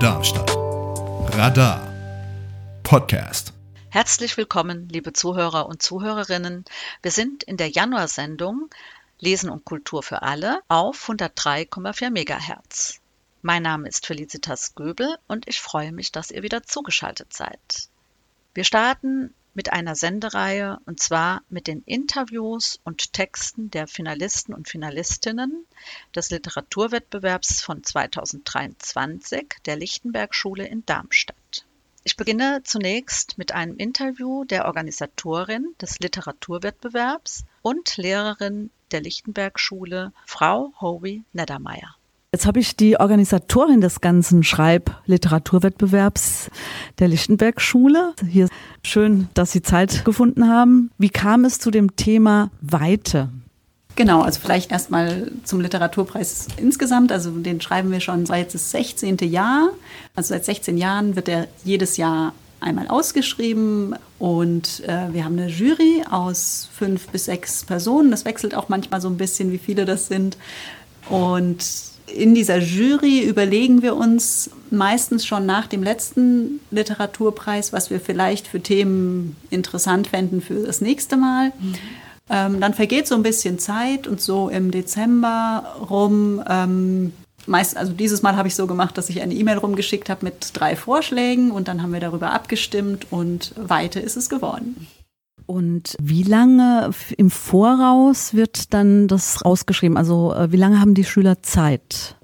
[0.00, 0.56] Darmstadt.
[1.36, 1.92] Radar
[2.84, 3.52] Podcast.
[3.88, 6.64] Herzlich willkommen, liebe Zuhörer und Zuhörerinnen.
[7.02, 8.70] Wir sind in der Januarsendung
[9.18, 13.00] Lesen und Kultur für alle auf 103,4 MHz.
[13.42, 17.88] Mein Name ist Felicitas Göbel und ich freue mich, dass ihr wieder zugeschaltet seid.
[18.54, 24.68] Wir starten mit einer Sendereihe und zwar mit den Interviews und Texten der Finalisten und
[24.68, 25.66] Finalistinnen
[26.14, 31.66] des Literaturwettbewerbs von 2023 der Lichtenberg Schule in Darmstadt.
[32.04, 40.12] Ich beginne zunächst mit einem Interview der Organisatorin des Literaturwettbewerbs und Lehrerin der Lichtenberg Schule,
[40.24, 41.97] Frau Howie Neddermeier.
[42.30, 46.50] Jetzt habe ich die Organisatorin des ganzen Schreib-Literaturwettbewerbs
[46.98, 48.12] der Lichtenberg-Schule.
[48.28, 48.50] Hier
[48.82, 50.90] schön, dass Sie Zeit gefunden haben.
[50.98, 53.30] Wie kam es zu dem Thema Weite?
[53.96, 57.12] Genau, also vielleicht erstmal zum Literaturpreis insgesamt.
[57.12, 59.16] Also den schreiben wir schon seit das 16.
[59.20, 59.70] Jahr.
[60.14, 65.48] Also seit 16 Jahren wird er jedes Jahr einmal ausgeschrieben und äh, wir haben eine
[65.48, 68.10] Jury aus fünf bis sechs Personen.
[68.10, 70.36] Das wechselt auch manchmal so ein bisschen, wie viele das sind.
[71.08, 71.64] Und
[72.14, 78.46] in dieser Jury überlegen wir uns meistens schon nach dem letzten Literaturpreis, was wir vielleicht
[78.46, 81.52] für Themen interessant fänden für das nächste Mal.
[81.58, 81.74] Mhm.
[82.30, 86.42] Ähm, dann vergeht so ein bisschen Zeit und so im Dezember rum.
[86.48, 87.12] Ähm,
[87.46, 90.50] meist, also dieses Mal habe ich so gemacht, dass ich eine E-Mail rumgeschickt habe mit
[90.52, 94.86] drei Vorschlägen und dann haben wir darüber abgestimmt und weiter ist es geworden.
[95.48, 99.96] Und wie lange im Voraus wird dann das ausgeschrieben?
[99.96, 102.16] Also äh, wie lange haben die Schüler Zeit?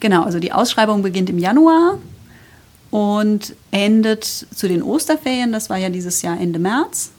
[0.00, 1.96] Genau, also die Ausschreibung beginnt im Januar
[2.90, 5.50] und endet zu den Osterferien.
[5.50, 7.10] Das war ja dieses Jahr Ende März.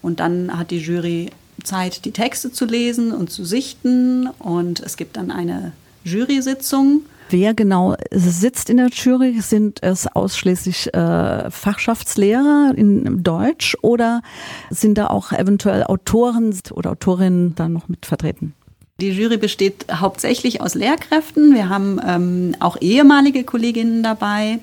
[0.00, 1.28] Und dann hat die Jury
[1.62, 4.26] Zeit, die Texte zu lesen und zu sichten.
[4.38, 5.72] Und es gibt dann eine
[6.04, 9.40] Jury-Sitzung Wer genau sitzt in der Jury?
[9.40, 14.20] Sind es ausschließlich äh, Fachschaftslehrer in Deutsch oder
[14.68, 18.52] sind da auch eventuell Autoren oder Autorinnen dann noch mit vertreten?
[19.00, 21.54] Die Jury besteht hauptsächlich aus Lehrkräften.
[21.54, 24.58] Wir haben ähm, auch ehemalige Kolleginnen dabei.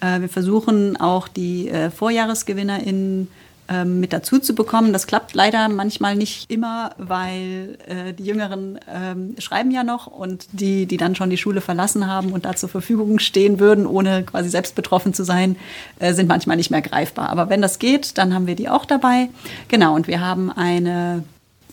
[0.00, 3.28] Äh, wir versuchen auch die äh, VorjahresgewinnerInnen
[3.70, 4.92] ähm, mit dazu zu bekommen.
[4.92, 10.46] Das klappt leider manchmal nicht immer, weil äh, die Jüngeren ähm, schreiben ja noch und
[10.52, 14.24] die, die dann schon die Schule verlassen haben und da zur Verfügung stehen würden, ohne
[14.24, 15.56] quasi selbst betroffen zu sein,
[16.00, 17.30] äh, sind manchmal nicht mehr greifbar.
[17.30, 19.28] Aber wenn das geht, dann haben wir die auch dabei.
[19.68, 21.22] Genau, und wir haben eine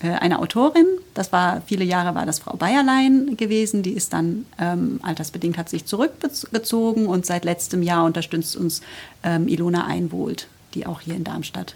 [0.02, 0.86] äh, eine Autorin,
[1.16, 5.70] das war viele Jahre war das Frau Bayerlein gewesen, die ist dann ähm, altersbedingt hat
[5.70, 8.82] sich zurückgezogen und seit letztem Jahr unterstützt uns
[9.24, 11.76] ähm, Ilona Einwohlt die auch hier in Darmstadt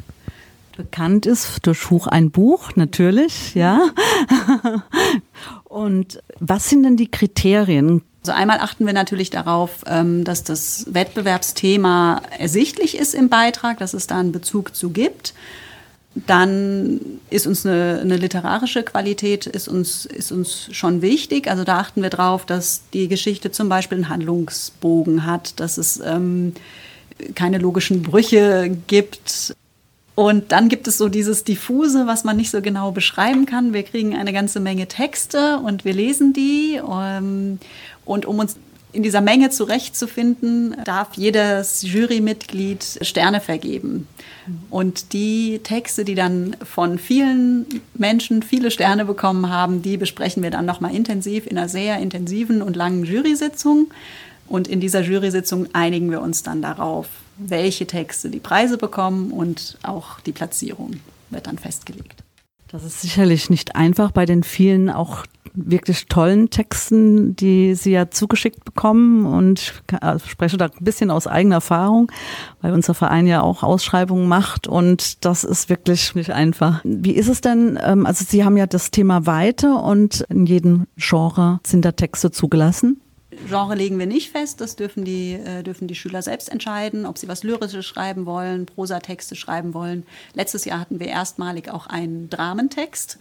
[0.77, 3.89] bekannt ist durch Huch ein Buch, natürlich, ja.
[5.63, 8.01] Und was sind denn die Kriterien?
[8.21, 13.93] Also einmal achten wir natürlich darauf, ähm, dass das Wettbewerbsthema ersichtlich ist im Beitrag, dass
[13.93, 15.33] es da einen Bezug zu gibt.
[16.13, 21.49] Dann ist uns eine, eine, literarische Qualität ist uns, ist uns schon wichtig.
[21.49, 26.01] Also da achten wir darauf, dass die Geschichte zum Beispiel einen Handlungsbogen hat, dass es
[26.03, 26.53] ähm,
[27.35, 29.55] keine logischen Brüche gibt.
[30.15, 33.73] Und dann gibt es so dieses Diffuse, was man nicht so genau beschreiben kann.
[33.73, 36.79] Wir kriegen eine ganze Menge Texte und wir lesen die.
[36.79, 37.59] Ähm,
[38.05, 38.57] und um uns
[38.93, 44.07] in dieser Menge zurechtzufinden, darf jedes Jurymitglied Sterne vergeben.
[44.69, 50.51] Und die Texte, die dann von vielen Menschen viele Sterne bekommen haben, die besprechen wir
[50.51, 53.91] dann nochmal intensiv in einer sehr intensiven und langen Jury-Sitzung.
[54.51, 57.07] Und in dieser Jury-Sitzung einigen wir uns dann darauf,
[57.37, 60.97] welche Texte die Preise bekommen und auch die Platzierung
[61.29, 62.23] wird dann festgelegt.
[62.67, 68.09] Das ist sicherlich nicht einfach bei den vielen auch wirklich tollen Texten, die Sie ja
[68.09, 69.25] zugeschickt bekommen.
[69.25, 69.59] Und
[69.89, 72.11] ich also spreche da ein bisschen aus eigener Erfahrung,
[72.61, 74.67] weil unser Verein ja auch Ausschreibungen macht.
[74.67, 76.81] Und das ist wirklich nicht einfach.
[76.83, 77.79] Wie ist es denn?
[77.81, 82.31] Ähm, also Sie haben ja das Thema Weite und in jedem Genre sind da Texte
[82.31, 82.99] zugelassen.
[83.47, 87.17] Genre legen wir nicht fest, das dürfen die, äh, dürfen die Schüler selbst entscheiden, ob
[87.17, 90.05] sie was Lyrisches schreiben wollen, Prosatexte schreiben wollen.
[90.33, 93.17] Letztes Jahr hatten wir erstmalig auch einen Dramentext.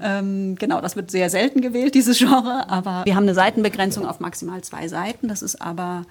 [0.00, 4.20] Ähm, genau, das wird sehr selten gewählt, dieses Genre, aber wir haben eine Seitenbegrenzung auf
[4.20, 5.28] maximal zwei Seiten.
[5.28, 6.04] Das ist aber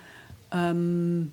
[0.52, 1.32] ähm,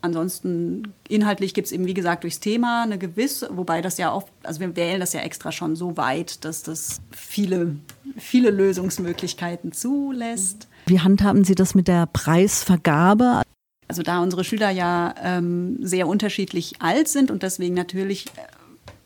[0.00, 4.28] Ansonsten inhaltlich gibt es eben, wie gesagt, durchs Thema eine gewisse, wobei das ja oft,
[4.44, 7.76] also wir wählen das ja extra schon so weit, dass das viele,
[8.16, 10.67] viele Lösungsmöglichkeiten zulässt.
[10.88, 13.42] Wie handhaben Sie das mit der Preisvergabe?
[13.88, 18.40] Also da unsere Schüler ja ähm, sehr unterschiedlich alt sind und deswegen natürlich äh,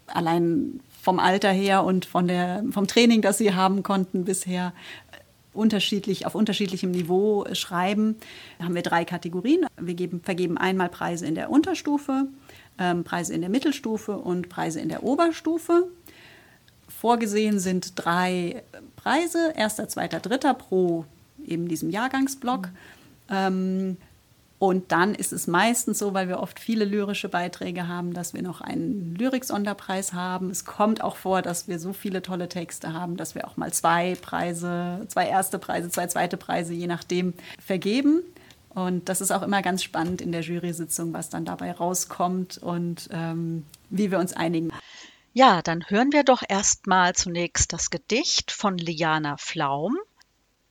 [0.07, 4.73] allein vom Alter her und von der, vom Training, das sie haben konnten bisher,
[5.53, 8.17] unterschiedlich, auf unterschiedlichem Niveau schreiben.
[8.61, 9.67] Haben wir drei Kategorien.
[9.81, 12.29] Wir geben, vergeben einmal Preise in der Unterstufe,
[12.79, 15.89] ähm, Preise in der Mittelstufe und Preise in der Oberstufe.
[16.89, 18.63] Vorgesehen sind drei
[18.97, 21.05] Preise, erster, zweiter, dritter pro
[21.47, 22.67] eben diesem Jahrgangsblock.
[22.67, 22.73] Mhm.
[23.31, 23.97] Ähm,
[24.63, 28.43] und dann ist es meistens so, weil wir oft viele lyrische Beiträge haben, dass wir
[28.43, 30.51] noch einen Lyrik-Sonderpreis haben.
[30.51, 33.73] Es kommt auch vor, dass wir so viele tolle Texte haben, dass wir auch mal
[33.73, 38.23] zwei Preise, zwei erste Preise, zwei zweite Preise, je nachdem, vergeben.
[38.69, 43.09] Und das ist auch immer ganz spannend in der Jury-Sitzung, was dann dabei rauskommt und
[43.11, 44.71] ähm, wie wir uns einigen.
[45.33, 49.99] Ja, dann hören wir doch erstmal zunächst das Gedicht von Liana Flaum.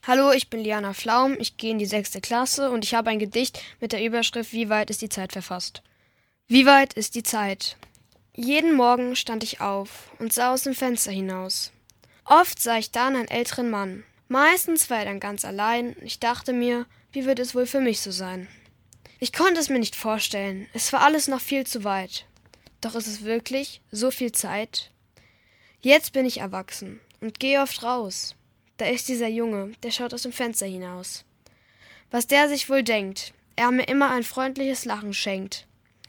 [0.03, 3.19] Hallo, ich bin Liana Flaum, ich gehe in die sechste Klasse und ich habe ein
[3.19, 5.83] Gedicht mit der Überschrift Wie weit ist die Zeit verfasst.
[6.47, 7.77] Wie weit ist die Zeit?
[8.35, 11.71] Jeden Morgen stand ich auf und sah aus dem Fenster hinaus.
[12.25, 14.03] Oft sah ich dann einen älteren Mann.
[14.27, 15.95] Meistens war er dann ganz allein.
[16.01, 18.47] Ich dachte mir, wie wird es wohl für mich so sein?
[19.19, 20.67] Ich konnte es mir nicht vorstellen.
[20.73, 22.25] Es war alles noch viel zu weit.
[22.81, 24.89] Doch ist es wirklich so viel Zeit?
[25.79, 28.33] Jetzt bin ich erwachsen und gehe oft raus.
[28.81, 31.23] Da ist dieser Junge, der schaut aus dem Fenster hinaus.
[32.09, 35.67] Was der sich wohl denkt, er mir immer ein freundliches Lachen schenkt.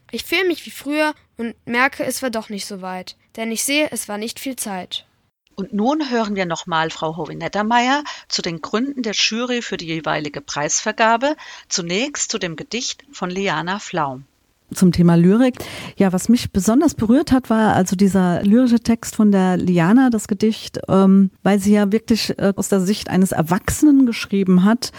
[0.09, 3.63] Ich fühle mich wie früher und merke, es war doch nicht so weit, denn ich
[3.63, 5.05] sehe, es war nicht viel Zeit.
[5.53, 10.41] Und nun hören wir nochmal Frau Hovinettermeier zu den Gründen der Jury für die jeweilige
[10.41, 11.35] Preisvergabe,
[11.69, 14.25] zunächst zu dem Gedicht von Liana Flaum
[14.73, 15.55] zum Thema Lyrik.
[15.97, 20.27] Ja, was mich besonders berührt hat, war also dieser lyrische Text von der Liana, das
[20.27, 24.91] Gedicht, ähm, weil sie ja wirklich äh, aus der Sicht eines Erwachsenen geschrieben hat.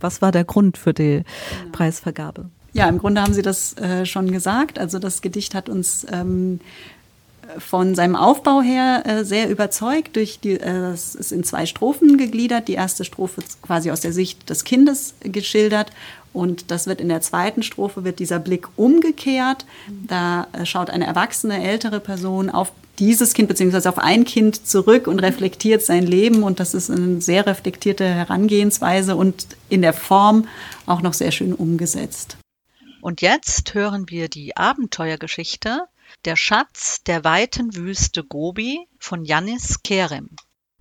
[0.00, 1.72] Was war der Grund für die genau.
[1.72, 2.48] Preisvergabe?
[2.72, 4.78] Ja, im Grunde haben Sie das äh, schon gesagt.
[4.78, 6.60] Also das Gedicht hat uns ähm,
[7.58, 10.16] von seinem Aufbau her äh, sehr überzeugt.
[10.16, 12.68] Durch die, äh, es ist in zwei Strophen gegliedert.
[12.68, 15.90] Die erste Strophe quasi aus der Sicht des Kindes geschildert
[16.32, 19.66] und das wird in der zweiten Strophe, wird dieser Blick umgekehrt.
[19.88, 25.06] Da äh, schaut eine erwachsene, ältere Person auf dieses Kind beziehungsweise auf ein Kind zurück
[25.06, 26.42] und reflektiert sein Leben.
[26.42, 30.46] Und das ist eine sehr reflektierte Herangehensweise und in der Form
[30.86, 32.36] auch noch sehr schön umgesetzt.
[33.00, 35.84] Und jetzt hören wir die Abenteuergeschichte
[36.26, 40.28] Der Schatz der weiten Wüste Gobi von Yannis Kerem.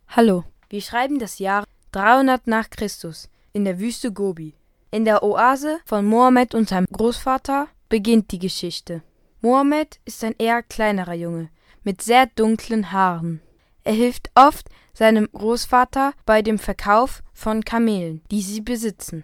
[0.10, 1.64] Hallo, wir schreiben das Jahr
[1.94, 4.54] 300 nach Christus in der Wüste Gobi.
[4.92, 9.04] In der Oase von Mohammed und seinem Großvater beginnt die Geschichte.
[9.40, 11.50] Mohammed ist ein eher kleinerer Junge
[11.84, 13.40] mit sehr dunklen Haaren.
[13.84, 19.24] Er hilft oft seinem Großvater bei dem Verkauf von Kamelen, die sie besitzen.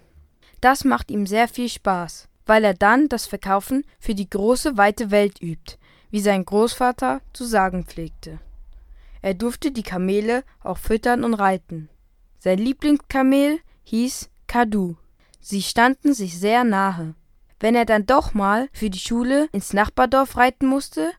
[0.62, 5.10] Das macht ihm sehr viel Spaß, weil er dann das Verkaufen für die große weite
[5.10, 5.78] Welt übt,
[6.12, 8.40] wie sein Großvater zu sagen pflegte.
[9.24, 11.90] Er durfte die Kamele auch füttern und reiten.
[12.38, 14.96] Sein Lieblingskamel hieß Kadu.
[15.48, 17.14] Sie standen sich sehr nahe.
[17.60, 21.12] Wenn er dann doch mal für die Schule ins Nachbardorf reiten musste,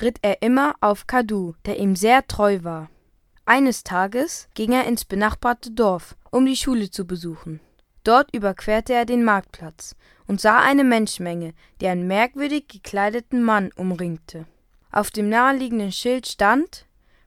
[0.00, 2.90] ritt er immer auf Kadu, der ihm sehr treu war.
[3.44, 7.60] Eines Tages ging er ins benachbarte Dorf, um die Schule zu besuchen.
[8.02, 9.94] Dort überquerte er den Marktplatz
[10.26, 14.46] und sah eine Menschenmenge, die einen merkwürdig gekleideten Mann umringte.
[14.90, 16.86] Auf dem naheliegenden Schild stand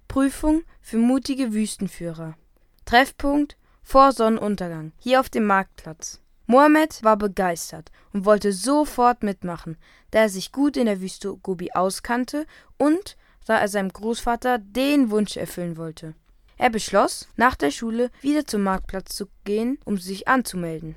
[0.10, 2.36] Prüfung für mutige Wüstenführer.
[2.84, 6.19] Treffpunkt vor Sonnenuntergang, hier auf dem Marktplatz.
[6.45, 9.78] Mohammed war begeistert und wollte sofort mitmachen,
[10.12, 12.45] da er sich gut in der Wüste Gobi auskannte
[12.78, 16.16] und da er seinem Großvater den Wunsch erfüllen wollte.
[16.57, 20.95] Er beschloss, nach der Schule wieder zum Marktplatz zu gehen, um sich anzumelden.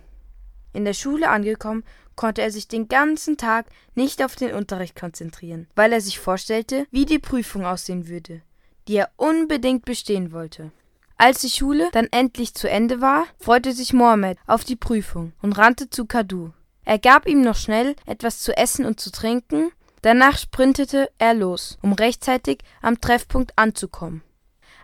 [0.73, 1.85] In der Schule angekommen,
[2.17, 6.87] konnte er sich den ganzen Tag nicht auf den Unterricht konzentrieren, weil er sich vorstellte,
[6.91, 8.43] wie die Prüfung aussehen würde,
[8.89, 10.73] die er unbedingt bestehen wollte.
[11.19, 15.57] Als die Schule dann endlich zu Ende war, freute sich Mohammed auf die Prüfung und
[15.57, 16.51] rannte zu Kadu.
[16.85, 19.71] Er gab ihm noch schnell etwas zu essen und zu trinken,
[20.03, 24.23] danach sprintete er los, um rechtzeitig am Treffpunkt anzukommen.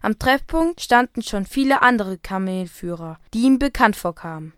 [0.01, 4.55] Am Treffpunkt standen schon viele andere Kamelführer, die ihm bekannt vorkamen.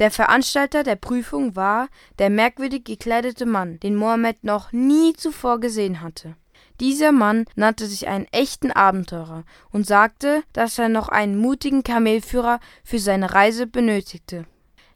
[0.00, 1.88] Der Veranstalter der Prüfung war
[2.18, 6.34] der merkwürdig gekleidete Mann, den Mohammed noch nie zuvor gesehen hatte.
[6.80, 12.60] Dieser Mann nannte sich einen echten Abenteurer und sagte, dass er noch einen mutigen Kamelführer
[12.84, 14.46] für seine Reise benötigte.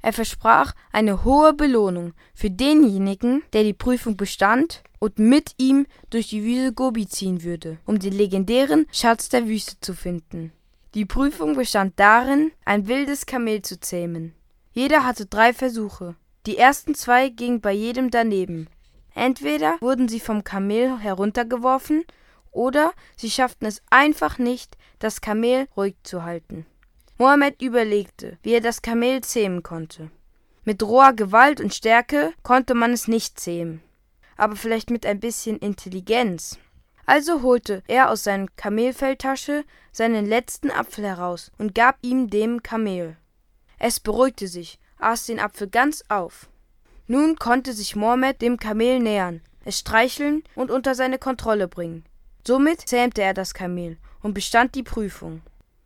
[0.02, 6.28] Er versprach eine hohe Belohnung für denjenigen, der die Prüfung bestand und mit ihm durch
[6.28, 10.52] die Wüste Gobi ziehen würde, um den legendären Schatz der Wüste zu finden.
[10.95, 14.35] Die Prüfung bestand darin, ein wildes Kamel zu zähmen.
[14.73, 16.14] Jeder hatte drei Versuche.
[16.47, 18.68] Die ersten zwei gingen bei jedem daneben.
[19.16, 22.04] Entweder wurden sie vom Kamel heruntergeworfen,
[22.52, 26.66] oder sie schafften es einfach nicht, das Kamel ruhig zu halten.
[27.16, 30.11] Mohammed überlegte, wie er das Kamel zähmen konnte.
[30.64, 33.80] Mit roher Gewalt und Stärke konnte man es nicht zähmen,
[34.37, 36.58] aber vielleicht mit ein bisschen Intelligenz.
[37.06, 43.16] Also holte er aus seiner Kamelfelltasche seinen letzten Apfel heraus und gab ihm dem Kamel.
[43.78, 46.50] Es beruhigte sich, aß den Apfel ganz auf.
[47.08, 52.04] Nun konnte sich Mohammed dem Kamel nähern, es streicheln und unter seine Kontrolle bringen.
[52.44, 55.42] Somit zähmte er das Kamel und bestand die Prüfung.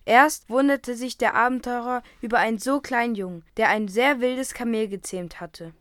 [0.06, 4.88] Erst wunderte sich der Abenteurer über einen so kleinen Jungen, der ein sehr wildes Kamel
[4.88, 5.72] gezähmt hatte.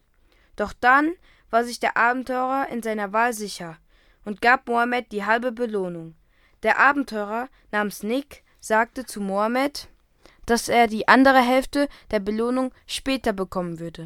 [0.56, 1.14] Doch dann
[1.50, 3.78] war sich der Abenteurer in seiner Wahl sicher
[4.26, 6.16] und gab Mohammed die halbe Belohnung.
[6.64, 9.88] Der Abenteurer namens Nick sagte zu Mohammed,
[10.46, 14.04] dass er die andere Hälfte der Belohnung später bekommen würde.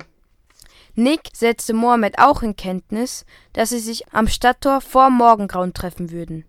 [0.95, 6.45] Nick setzte Mohammed auch in Kenntnis, dass sie sich am Stadttor vor Morgengrauen treffen würden.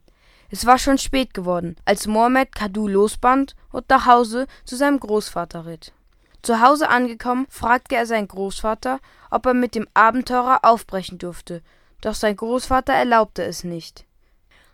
[0.50, 5.64] Es war schon spät geworden, als Mohammed Kadu losband und nach Hause zu seinem Großvater
[5.64, 5.92] ritt.
[6.42, 11.62] Zu Hause angekommen, fragte er seinen Großvater, ob er mit dem Abenteurer aufbrechen durfte,
[12.02, 14.04] doch sein Großvater erlaubte es nicht.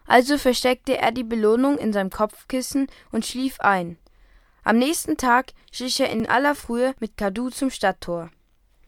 [0.05, 3.99] Also versteckte er die Belohnung in seinem Kopfkissen und schlief ein.
[4.65, 8.31] Am nächsten Tag schlich er in aller Frühe mit Kadu zum Stadttor.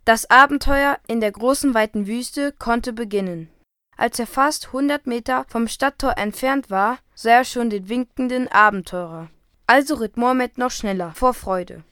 [0.05, 3.49] Das Abenteuer in der großen weiten Wüste konnte beginnen.
[3.97, 9.31] Als er fast hundert Meter vom Stadttor entfernt war, sah er schon den winkenden Abenteurer.
[9.69, 11.85] Also ritt Mohammed noch schneller, vor Freude.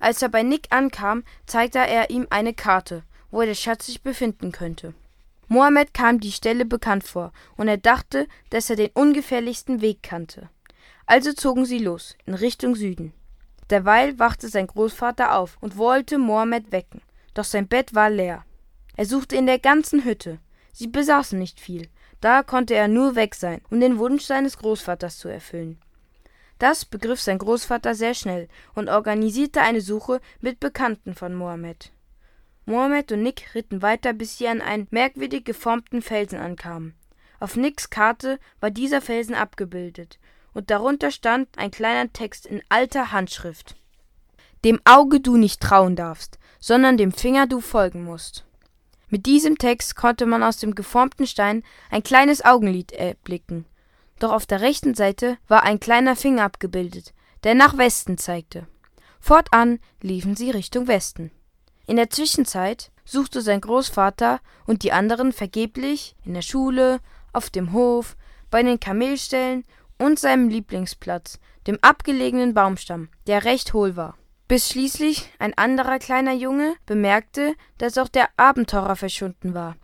[0.00, 4.50] Als er bei Nick ankam, zeigte er ihm eine Karte, wo der Schatz sich befinden
[4.50, 4.94] könnte.
[5.48, 10.48] Mohammed kam die Stelle bekannt vor, und er dachte, dass er den ungefährlichsten Weg kannte.
[11.04, 13.12] Also zogen sie los, in Richtung Süden.
[13.68, 17.02] Derweil wachte sein Großvater auf und wollte Mohammed wecken,
[17.34, 18.44] doch sein Bett war leer.
[18.96, 20.38] Er suchte in der ganzen Hütte.
[20.72, 21.88] Sie besaßen nicht viel,
[22.20, 25.78] da konnte er nur weg sein, um den Wunsch seines Großvaters zu erfüllen.
[26.58, 31.92] Das begriff sein Großvater sehr schnell und organisierte eine Suche mit Bekannten von Mohammed.
[32.66, 36.94] Mohammed und Nick ritten weiter, bis sie an einen merkwürdig geformten Felsen ankamen.
[37.40, 40.18] Auf Nicks Karte war dieser Felsen abgebildet,
[40.54, 43.76] und darunter stand ein kleiner Text in alter Handschrift.
[44.64, 48.46] Dem Auge du nicht trauen darfst, sondern dem Finger du folgen musst.
[49.10, 53.66] Mit diesem Text konnte man aus dem geformten Stein ein kleines Augenlid erblicken.
[54.18, 58.66] Doch auf der rechten Seite war ein kleiner Finger abgebildet, der nach Westen zeigte.
[59.20, 61.30] Fortan liefen sie Richtung Westen.
[61.86, 67.00] In der Zwischenzeit suchte sein Großvater und die anderen vergeblich in der Schule,
[67.34, 68.16] auf dem Hof,
[68.50, 69.64] bei den Kamelställen
[69.98, 74.16] und seinem Lieblingsplatz, dem abgelegenen Baumstamm, der recht hohl war.
[74.46, 79.76] Bis schließlich ein anderer kleiner Junge bemerkte, dass auch der Abenteurer verschwunden war.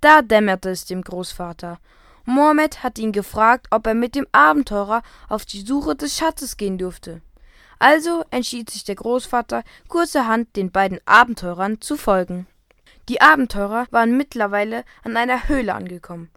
[0.00, 1.78] Da dämmerte es dem Großvater.
[2.24, 6.78] Mohammed hatte ihn gefragt, ob er mit dem Abenteurer auf die Suche des Schatzes gehen
[6.78, 7.22] durfte.
[7.78, 12.46] Also entschied sich der Großvater kurzerhand den beiden Abenteurern zu folgen.
[13.08, 16.30] Die Abenteurer waren mittlerweile an einer Höhle angekommen,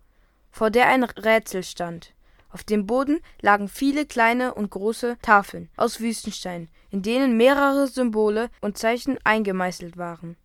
[0.52, 2.14] vor der ein Rätsel stand.
[2.50, 8.50] Auf dem Boden lagen viele kleine und große Tafeln aus Wüstenstein, in denen mehrere Symbole
[8.62, 10.38] und Zeichen eingemeißelt waren.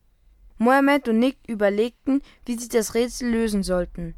[0.59, 4.15] Mohammed und Nick überlegten, wie sie das Rätsel lösen sollten.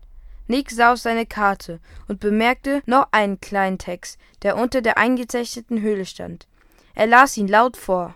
[0.46, 5.80] Nick sah auf seine Karte und bemerkte noch einen kleinen Text, der unter der eingezeichneten
[5.80, 6.46] Höhle stand.
[6.94, 8.14] Er las ihn laut vor.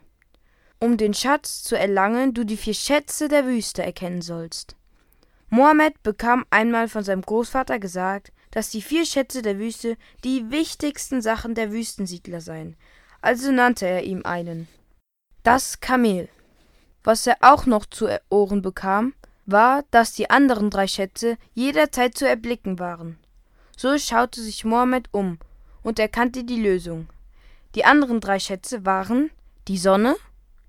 [0.79, 4.77] Um den Schatz zu erlangen, du die vier Schätze der Wüste erkennen sollst.
[5.51, 11.23] Mohammed bekam einmal von seinem Großvater gesagt, dass die vier Schätze der Wüste die wichtigsten
[11.23, 12.77] Sachen der Wüstensiedler seien,
[13.21, 14.69] also nannte er ihm einen.
[15.43, 16.29] Das Kamel.
[17.05, 19.15] Was er auch noch zu Ohren bekam,
[19.47, 23.19] war, dass die anderen drei Schätze jederzeit zu erblicken waren.
[23.77, 25.39] So schaute sich Mohammed um
[25.83, 27.09] und erkannte die Lösung.
[27.75, 29.31] Die anderen drei Schätze waren
[29.69, 30.17] die Sonne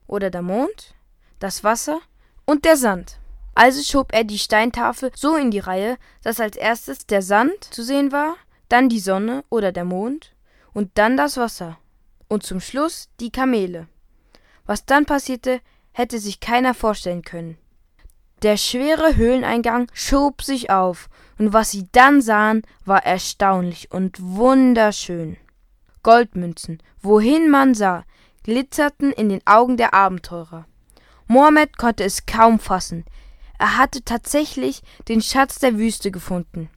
[0.07, 0.93] oder der Mond,
[1.39, 1.99] das Wasser
[2.45, 3.18] und der Sand.
[3.59, 7.83] Also schob er die Steintafel so in die Reihe, dass als erstes der Sand zu
[7.83, 8.37] sehen war,
[8.69, 10.33] dann die Sonne oder der Mond
[10.71, 11.77] und dann das Wasser
[12.29, 13.89] und zum Schluss die Kamele.
[14.65, 15.59] Was dann passierte,
[15.91, 17.57] hätte sich keiner vorstellen können.
[18.43, 25.35] Der schwere Höhleneingang schob sich auf, und was sie dann sahen, war erstaunlich und wunderschön.
[26.01, 28.05] Goldmünzen, wohin man sah,
[28.43, 30.65] glitzerten in den Augen der Abenteurer.
[31.27, 33.03] Mohammed konnte es kaum fassen.
[33.59, 36.69] Er hatte tatsächlich den Schatz der Wüste gefunden.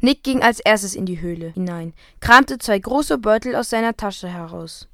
[0.00, 4.28] Nick ging als erstes in die Höhle hinein, kramte zwei große Beutel aus seiner Tasche
[4.28, 4.88] heraus.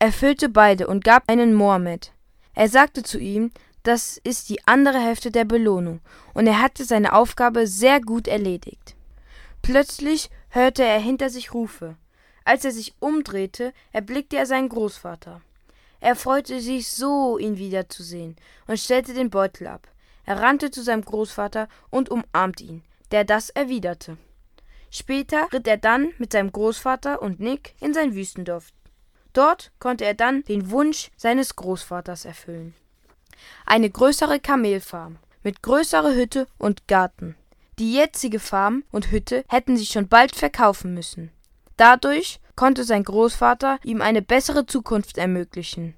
[0.00, 2.12] Er füllte beide und gab einen Mohammed.
[2.54, 3.50] Er sagte zu ihm,
[3.84, 6.00] das ist die andere Hälfte der Belohnung,
[6.34, 8.96] und er hatte seine Aufgabe sehr gut erledigt.
[9.62, 11.96] Plötzlich hörte er hinter sich Rufe.
[12.44, 15.40] Als er sich umdrehte, erblickte er seinen Großvater.
[16.00, 19.88] Er freute sich so, ihn wiederzusehen, und stellte den Beutel ab.
[20.24, 24.16] Er rannte zu seinem Großvater und umarmte ihn, der das erwiderte.
[24.90, 28.68] Später ritt er dann mit seinem Großvater und Nick in sein Wüstendorf.
[29.32, 32.74] Dort konnte er dann den Wunsch seines Großvaters erfüllen.
[33.66, 37.36] Eine größere Kamelfarm mit größerer Hütte und Garten.
[37.78, 41.30] Die jetzige Farm und Hütte hätten sie schon bald verkaufen müssen.
[41.76, 45.94] Dadurch konnte sein Großvater ihm eine bessere Zukunft ermöglichen.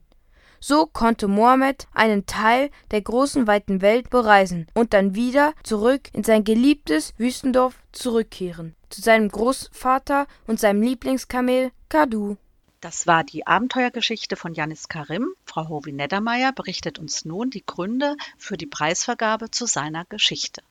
[0.68, 6.24] So konnte Mohammed einen Teil der großen weiten Welt bereisen und dann wieder zurück in
[6.24, 12.36] sein geliebtes Wüstendorf zurückkehren, zu seinem Großvater und seinem Lieblingskamel Kadu.
[12.80, 15.28] Das war die Abenteuergeschichte von Janis Karim.
[15.44, 20.62] Frau Hovi-Neddermeier berichtet uns nun die Gründe für die Preisvergabe zu seiner Geschichte.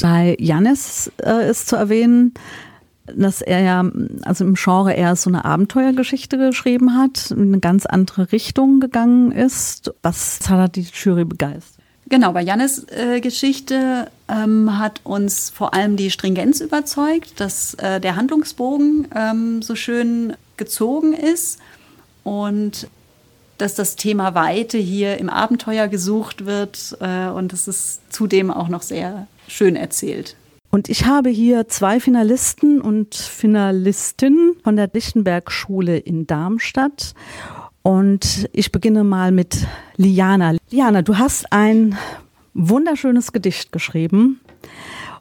[0.00, 2.34] Bei Janis äh, ist zu erwähnen,
[3.16, 3.90] dass er ja,
[4.22, 9.32] also im Genre eher so eine Abenteuergeschichte geschrieben hat, in eine ganz andere Richtung gegangen
[9.32, 9.92] ist.
[10.02, 11.80] Was hat die Jury begeistert?
[12.10, 18.00] Genau, bei Jannes äh, Geschichte ähm, hat uns vor allem die Stringenz überzeugt, dass äh,
[18.00, 21.60] der Handlungsbogen ähm, so schön gezogen ist
[22.24, 22.88] und
[23.58, 28.68] dass das Thema Weite hier im Abenteuer gesucht wird äh, und es ist zudem auch
[28.68, 30.34] noch sehr schön erzählt.
[30.70, 37.14] Und ich habe hier zwei Finalisten und Finalistinnen von der Lichtenberg-Schule in Darmstadt.
[37.82, 40.54] Und ich beginne mal mit Liana.
[40.70, 41.96] Liana, du hast ein
[42.54, 44.40] wunderschönes Gedicht geschrieben.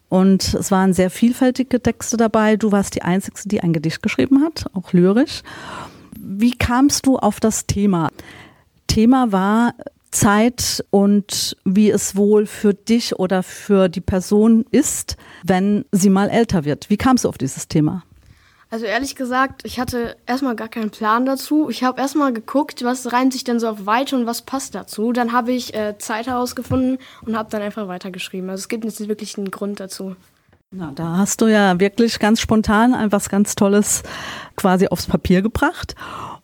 [0.07, 2.55] Und es waren sehr vielfältige Texte dabei.
[2.55, 5.41] Du warst die Einzige, die ein Gedicht geschrieben hat, auch lyrisch.
[6.19, 8.09] Wie kamst du auf das Thema?
[8.87, 9.73] Thema war
[10.11, 16.29] Zeit und wie es wohl für dich oder für die Person ist, wenn sie mal
[16.29, 16.89] älter wird.
[16.89, 18.03] Wie kamst du auf dieses Thema?
[18.71, 21.69] Also ehrlich gesagt, ich hatte erstmal gar keinen Plan dazu.
[21.69, 25.11] Ich habe erstmal geguckt, was reimt sich denn so auf Weite und was passt dazu.
[25.11, 28.49] Dann habe ich äh, Zeit herausgefunden und habe dann einfach weitergeschrieben.
[28.49, 30.15] Also es gibt jetzt wirklich einen Grund dazu.
[30.69, 34.03] Na, da hast du ja wirklich ganz spontan etwas ganz Tolles
[34.55, 35.95] quasi aufs Papier gebracht.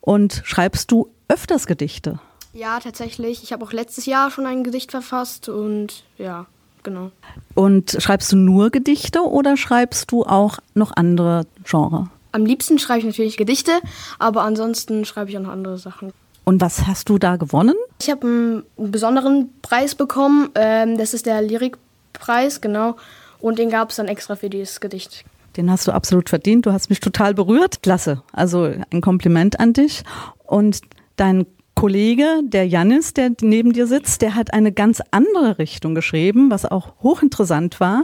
[0.01, 2.19] Und schreibst du öfters Gedichte?
[2.55, 3.43] Ja, tatsächlich.
[3.43, 6.45] Ich habe auch letztes Jahr schon ein Gedicht verfasst und ja,
[6.83, 7.11] genau.
[7.53, 12.07] Und schreibst du nur Gedichte oder schreibst du auch noch andere Genres?
[12.31, 13.71] Am liebsten schreibe ich natürlich Gedichte,
[14.19, 16.13] aber ansonsten schreibe ich auch noch andere Sachen.
[16.45, 17.75] Und was hast du da gewonnen?
[18.01, 20.49] Ich habe einen besonderen Preis bekommen.
[20.55, 22.95] Ähm, das ist der Lyrikpreis, genau.
[23.39, 25.25] Und den gab es dann extra für dieses Gedicht.
[25.57, 26.65] Den hast du absolut verdient.
[26.65, 27.81] Du hast mich total berührt.
[27.81, 28.21] Klasse.
[28.31, 30.03] Also ein Kompliment an dich.
[30.45, 30.81] Und
[31.15, 36.49] dein Kollege, der Jannis, der neben dir sitzt, der hat eine ganz andere Richtung geschrieben,
[36.49, 38.03] was auch hochinteressant war.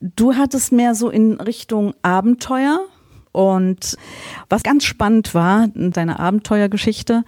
[0.00, 2.80] Du hattest mehr so in Richtung Abenteuer
[3.32, 3.96] und
[4.48, 7.24] was ganz spannend war in deiner Abenteuergeschichte,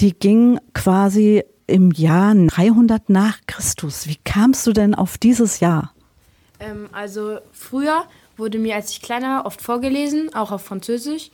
[0.00, 4.08] die ging quasi im Jahr 300 nach Christus.
[4.08, 5.92] Wie kamst du denn auf dieses Jahr?
[6.58, 8.04] Ähm, also früher
[8.36, 11.30] wurde mir, als ich kleiner oft vorgelesen, auch auf Französisch.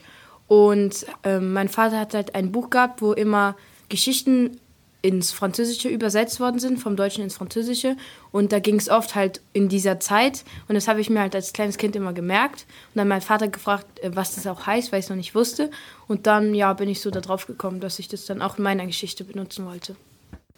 [0.47, 3.55] Und ähm, mein Vater hat halt ein Buch gehabt, wo immer
[3.89, 4.59] Geschichten
[5.01, 7.95] ins Französische übersetzt worden sind, vom Deutschen ins Französische.
[8.31, 10.43] Und da ging es oft halt in dieser Zeit.
[10.67, 12.65] Und das habe ich mir halt als kleines Kind immer gemerkt.
[12.93, 15.35] Und dann mein Vater gefragt, äh, was das auch heißt, weil ich es noch nicht
[15.35, 15.69] wusste.
[16.07, 18.85] Und dann, ja, bin ich so darauf gekommen, dass ich das dann auch in meiner
[18.85, 19.95] Geschichte benutzen wollte.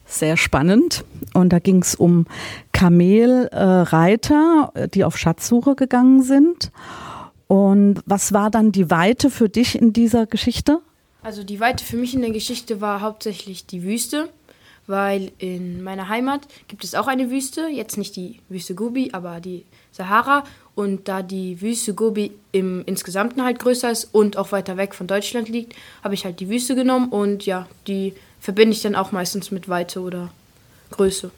[0.06, 1.04] Sehr spannend.
[1.34, 2.26] Und da ging es um
[2.72, 6.72] Kamelreiter, äh, die auf Schatzsuche gegangen sind.
[7.50, 10.82] Und was war dann die Weite für dich in dieser Geschichte?
[11.24, 14.30] Also die Weite für mich in der Geschichte war hauptsächlich die Wüste,
[14.86, 19.40] weil in meiner Heimat gibt es auch eine Wüste, jetzt nicht die Wüste Gobi, aber
[19.40, 20.44] die Sahara.
[20.76, 25.08] Und da die Wüste Gobi im insgesamten halt größer ist und auch weiter weg von
[25.08, 29.12] Deutschland liegt, habe ich halt die Wüste genommen und ja, die verbinde ich dann auch
[29.12, 30.30] meistens mit Weite oder
[30.92, 31.32] Größe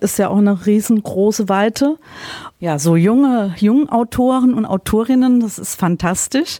[0.00, 1.98] ist ja auch eine riesengroße Weite.
[2.60, 6.58] Ja, so junge, junge Autoren und Autorinnen, das ist fantastisch.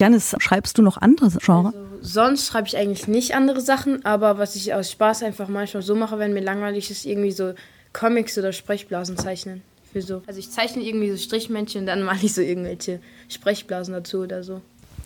[0.00, 1.74] Janis, schreibst du noch andere Genres?
[1.74, 5.82] Also, sonst schreibe ich eigentlich nicht andere Sachen, aber was ich aus Spaß einfach manchmal
[5.82, 7.54] so mache, wenn mir langweilig ist, irgendwie so
[7.92, 9.62] Comics oder Sprechblasen zeichnen.
[9.92, 10.22] Für so.
[10.26, 14.44] Also ich zeichne irgendwie so Strichmännchen und dann mache ich so irgendwelche Sprechblasen dazu oder
[14.44, 14.60] so.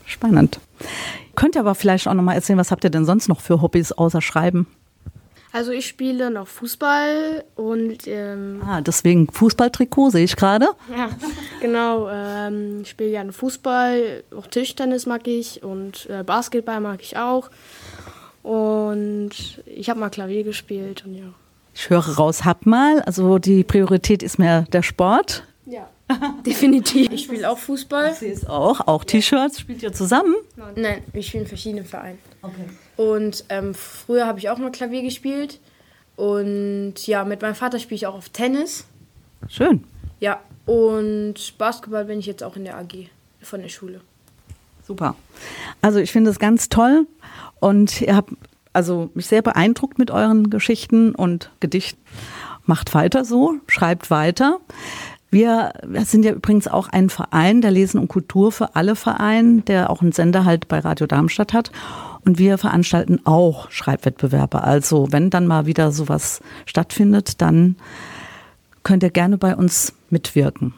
[0.05, 0.59] Spannend.
[1.37, 3.63] Könnt ihr aber vielleicht auch noch mal erzählen, was habt ihr denn sonst noch für
[3.63, 4.67] Hobbys außer Schreiben?
[5.53, 10.69] Also ich spiele noch Fußball und ähm, ah, deswegen Fußballtrikot sehe ich gerade.
[10.91, 11.11] Ja,
[11.61, 12.09] genau.
[12.11, 17.51] Ähm, ich spiele gerne Fußball, auch Tischtennis mag ich und äh, Basketball mag ich auch.
[18.43, 19.31] Und
[19.67, 21.27] ich habe mal Klavier gespielt und ja.
[21.75, 23.03] Ich höre raus, hab mal.
[23.03, 25.45] Also die Priorität ist mehr der Sport.
[25.67, 25.89] Ja,
[26.47, 27.13] definitiv.
[27.13, 28.13] Ich spiele auch Fußball.
[28.13, 28.81] Ich sehe es auch.
[28.87, 29.61] Auch T-Shirts.
[29.61, 30.35] Spielt ihr zusammen?
[30.77, 32.19] Nein, wir spielen verschiedene Vereine.
[32.41, 32.65] Okay.
[32.97, 35.61] Und ähm, früher habe ich auch mal Klavier gespielt.
[36.17, 38.85] Und ja, mit meinem Vater spiele ich auch auf Tennis.
[39.49, 39.85] Schön.
[40.21, 43.09] Ja, und Basketball bin ich jetzt auch in der AG
[43.41, 44.01] von der Schule.
[44.87, 45.17] Super.
[45.81, 47.07] Also ich finde es ganz toll
[47.61, 48.33] und ihr habt
[48.73, 52.01] also mich sehr beeindruckt mit euren Geschichten und Gedichten.
[52.65, 54.59] Macht weiter so, schreibt weiter.
[55.31, 59.65] Wir, wir sind ja übrigens auch ein Verein, der Lesen und Kultur für alle Verein,
[59.65, 61.73] der auch einen Sender halt bei Radio Darmstadt hat.
[62.25, 64.63] Und wir veranstalten auch Schreibwettbewerbe.
[64.63, 67.77] Also wenn dann mal wieder sowas stattfindet, dann
[68.85, 70.75] könnt ihr gerne bei uns mitwirken.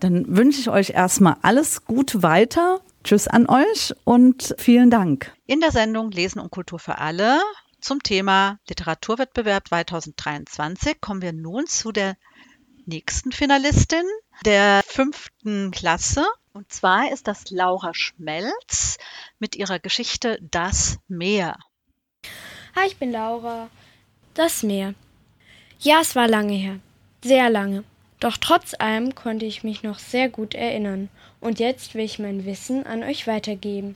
[0.00, 2.80] Dann wünsche ich euch erstmal alles Gute weiter.
[3.04, 5.32] Tschüss an euch und vielen Dank.
[5.46, 7.40] In der Sendung Lesen und Kultur für alle
[7.80, 12.16] zum Thema Literaturwettbewerb 2023 kommen wir nun zu der
[12.86, 14.04] nächsten Finalistin
[14.44, 16.24] der fünften Klasse.
[16.58, 18.98] Und zwar ist das Laura Schmelz
[19.38, 21.56] mit ihrer Geschichte Das Meer.
[22.74, 23.70] Hi, ich bin Laura.
[24.34, 24.94] Das Meer.
[25.78, 26.80] Ja, es war lange her.
[27.22, 27.84] Sehr lange.
[28.18, 31.10] Doch trotz allem konnte ich mich noch sehr gut erinnern.
[31.38, 33.94] Und jetzt will ich mein Wissen an euch weitergeben.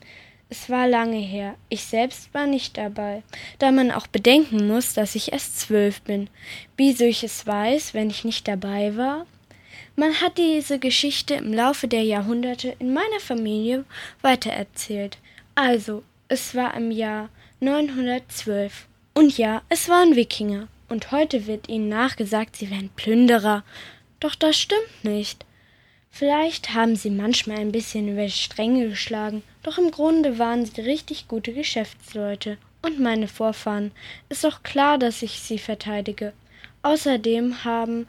[0.49, 1.57] Es war lange her.
[1.69, 3.25] Ich selbst war nicht dabei,
[3.59, 6.31] da man auch bedenken muss, dass ich erst zwölf bin.
[6.77, 9.27] Wieso ich es weiß, wenn ich nicht dabei war?
[9.95, 13.85] Man hat diese Geschichte im Laufe der Jahrhunderte in meiner Familie
[14.23, 15.19] weitererzählt.
[15.55, 17.29] Also, es war im Jahr
[17.61, 18.87] 912.
[19.13, 20.69] Und ja, es waren Wikinger.
[20.89, 23.65] Und heute wird ihnen nachgesagt, sie wären Plünderer.
[24.21, 25.45] Doch das stimmt nicht.
[26.11, 30.83] Vielleicht haben sie manchmal ein bisschen über die Stränge geschlagen, doch im Grunde waren sie
[30.83, 32.59] richtig gute Geschäftsleute.
[32.83, 33.93] Und meine Vorfahren.
[34.29, 36.33] Ist doch klar, dass ich sie verteidige.
[36.83, 38.07] Außerdem haben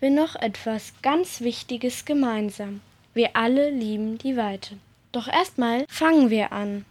[0.00, 2.80] wir noch etwas ganz Wichtiges gemeinsam.
[3.12, 4.78] Wir alle lieben die Weite.
[5.12, 6.84] Doch erstmal fangen wir an.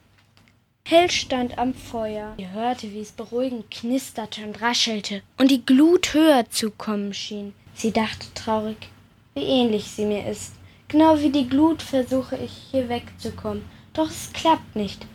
[0.85, 2.35] Hell stand am Feuer.
[2.37, 7.53] Sie hörte, wie es beruhigend knisterte und raschelte und die Glut höher zu kommen schien.
[7.73, 8.89] Sie dachte traurig,
[9.33, 10.53] wie ähnlich sie mir ist.
[10.89, 15.07] Genau wie die Glut versuche ich hier wegzukommen, doch es klappt nicht.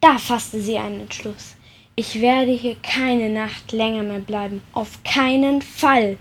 [0.00, 1.54] Da fasste sie einen Entschluss.
[1.96, 4.62] Ich werde hier keine Nacht länger mehr bleiben.
[4.72, 6.18] Auf keinen Fall.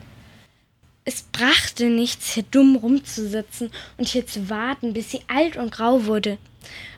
[1.03, 6.05] Es brachte nichts, hier dumm rumzusitzen und hier zu warten, bis sie alt und grau
[6.05, 6.37] wurde.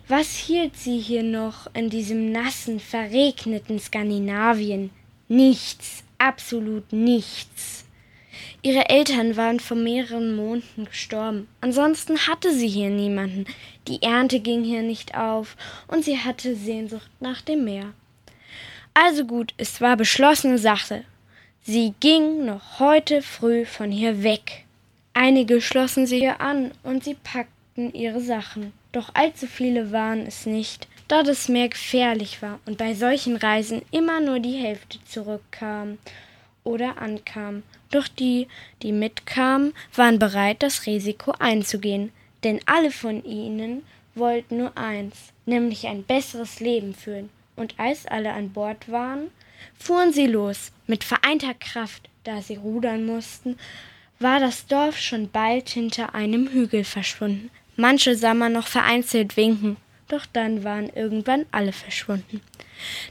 [0.10, 4.92] Was hielt sie hier noch in diesem nassen, verregneten Skandinavien?
[5.30, 7.86] Nichts, absolut nichts.
[8.62, 11.48] Ihre Eltern waren vor mehreren Monaten gestorben.
[11.62, 13.46] Ansonsten hatte sie hier niemanden.
[13.88, 15.56] Die Ernte ging hier nicht auf
[15.88, 17.94] und sie hatte Sehnsucht nach dem Meer.
[18.98, 21.04] Also gut, es war beschlossene Sache.
[21.64, 24.64] Sie ging noch heute früh von hier weg.
[25.14, 28.72] Einige schlossen sie ihr an und sie packten ihre Sachen.
[28.94, 33.82] Doch allzu viele waren es nicht, da das Meer gefährlich war und bei solchen Reisen
[33.92, 35.98] immer nur die Hälfte zurückkam
[36.64, 37.64] oder ankam.
[37.92, 38.48] Doch die,
[38.82, 42.14] die mitkamen, waren bereit, das Risiko einzugehen,
[42.46, 43.84] denn alle von ihnen
[44.16, 47.30] wollten nur eins, nämlich ein besseres Leben führen.
[47.56, 49.32] Und als alle an Bord waren,
[49.78, 53.58] fuhren sie los, mit vereinter Kraft, da sie rudern mussten,
[54.20, 57.50] war das Dorf schon bald hinter einem Hügel verschwunden.
[57.76, 62.42] Manche sah man noch vereinzelt winken, doch dann waren irgendwann alle verschwunden.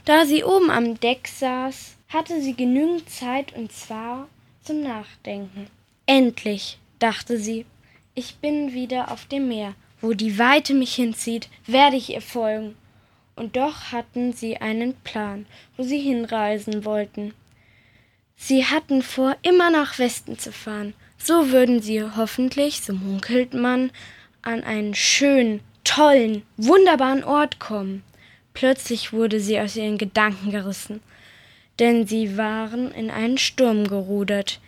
[0.05, 4.27] Da sie oben am Deck saß, hatte sie genügend Zeit und zwar
[4.63, 5.67] zum Nachdenken.
[6.05, 7.65] Endlich, dachte sie,
[8.15, 9.75] ich bin wieder auf dem Meer.
[10.01, 12.75] Wo die Weite mich hinzieht, werde ich ihr folgen.
[13.35, 15.45] Und doch hatten sie einen Plan,
[15.75, 17.33] wo sie hinreisen wollten.
[18.37, 20.93] Sie hatten vor, immer nach Westen zu fahren.
[21.17, 23.91] So würden sie hoffentlich, so munkelt man,
[24.41, 28.03] an einen schönen, tollen, wunderbaren Ort kommen.
[28.53, 31.01] Plötzlich wurde sie aus ihren Gedanken gerissen
[31.79, 34.59] denn sie waren in einen Sturm gerudert.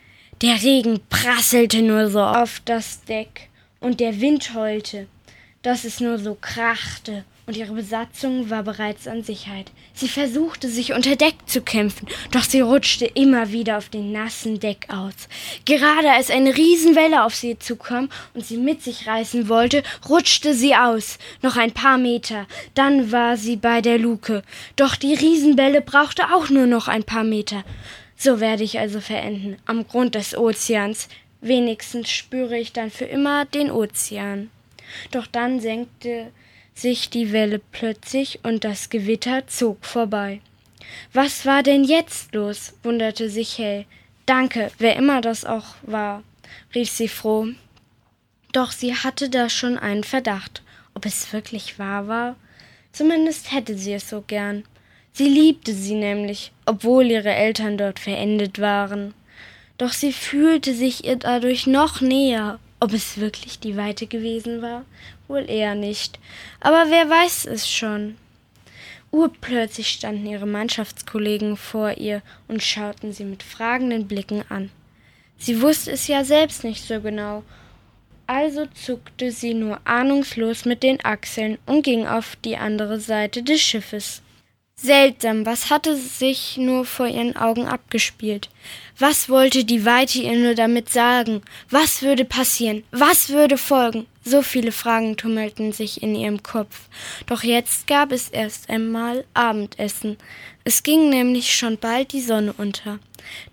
[0.41, 3.49] Der Regen prasselte nur so auf das Deck
[3.79, 5.07] und der Wind heulte,
[5.61, 9.71] dass es nur so krachte und ihre Besatzung war bereits an Sicherheit.
[9.93, 14.59] Sie versuchte, sich unter Deck zu kämpfen, doch sie rutschte immer wieder auf den nassen
[14.59, 15.13] Deck aus.
[15.63, 20.75] Gerade als eine Riesenwelle auf sie zukam und sie mit sich reißen wollte, rutschte sie
[20.75, 21.19] aus.
[21.41, 24.43] Noch ein paar Meter, dann war sie bei der Luke.
[24.75, 27.63] Doch die Riesenwelle brauchte auch nur noch ein paar Meter.
[28.17, 31.07] So werde ich also verenden, am Grund des Ozeans.
[31.39, 34.49] Wenigstens spüre ich dann für immer den Ozean.
[35.11, 36.31] Doch dann senkte
[36.77, 40.41] sich die Welle plötzlich und das Gewitter zog vorbei.
[41.13, 42.73] Was war denn jetzt los?
[42.83, 43.85] wunderte sich Hell.
[44.25, 46.23] Danke, wer immer das auch war,
[46.75, 47.47] rief sie froh.
[48.51, 50.61] Doch sie hatte da schon einen Verdacht.
[50.93, 52.35] Ob es wirklich wahr war?
[52.91, 54.63] Zumindest hätte sie es so gern.
[55.13, 59.13] Sie liebte sie nämlich, obwohl ihre Eltern dort verendet waren.
[59.77, 62.59] Doch sie fühlte sich ihr dadurch noch näher.
[62.79, 64.85] Ob es wirklich die Weite gewesen war?
[65.27, 66.19] Wohl eher nicht.
[66.59, 68.17] Aber wer weiß es schon.
[69.11, 74.69] Urplötzlich standen ihre Mannschaftskollegen vor ihr und schauten sie mit fragenden Blicken an.
[75.37, 77.43] Sie wusste es ja selbst nicht so genau,
[78.25, 83.61] also zuckte sie nur ahnungslos mit den Achseln und ging auf die andere Seite des
[83.61, 84.21] Schiffes.
[84.79, 88.49] Seltsam, was hatte sich nur vor ihren Augen abgespielt?
[88.99, 91.41] Was wollte die Weite ihr nur damit sagen?
[91.71, 92.83] Was würde passieren?
[92.91, 94.05] Was würde folgen?
[94.23, 96.89] So viele Fragen tummelten sich in ihrem Kopf.
[97.25, 100.17] Doch jetzt gab es erst einmal Abendessen.
[100.63, 102.99] Es ging nämlich schon bald die Sonne unter.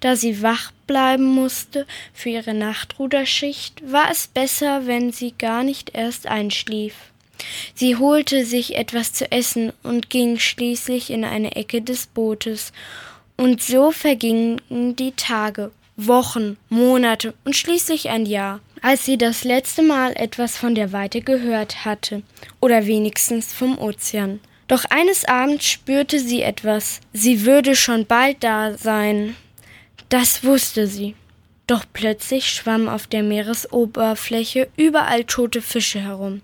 [0.00, 5.94] Da sie wach bleiben musste für ihre Nachtruderschicht, war es besser, wenn sie gar nicht
[5.94, 6.94] erst einschlief.
[7.74, 12.72] Sie holte sich etwas zu essen und ging schließlich in eine Ecke des Bootes,
[13.36, 19.82] und so vergingen die Tage, Wochen, Monate und schließlich ein Jahr, als sie das letzte
[19.82, 22.22] Mal etwas von der Weite gehört hatte,
[22.60, 24.40] oder wenigstens vom Ozean.
[24.66, 29.36] Doch eines Abends spürte sie etwas, sie würde schon bald da sein.
[30.08, 31.14] Das wusste sie.
[31.66, 36.42] Doch plötzlich schwammen auf der Meeresoberfläche überall tote Fische herum.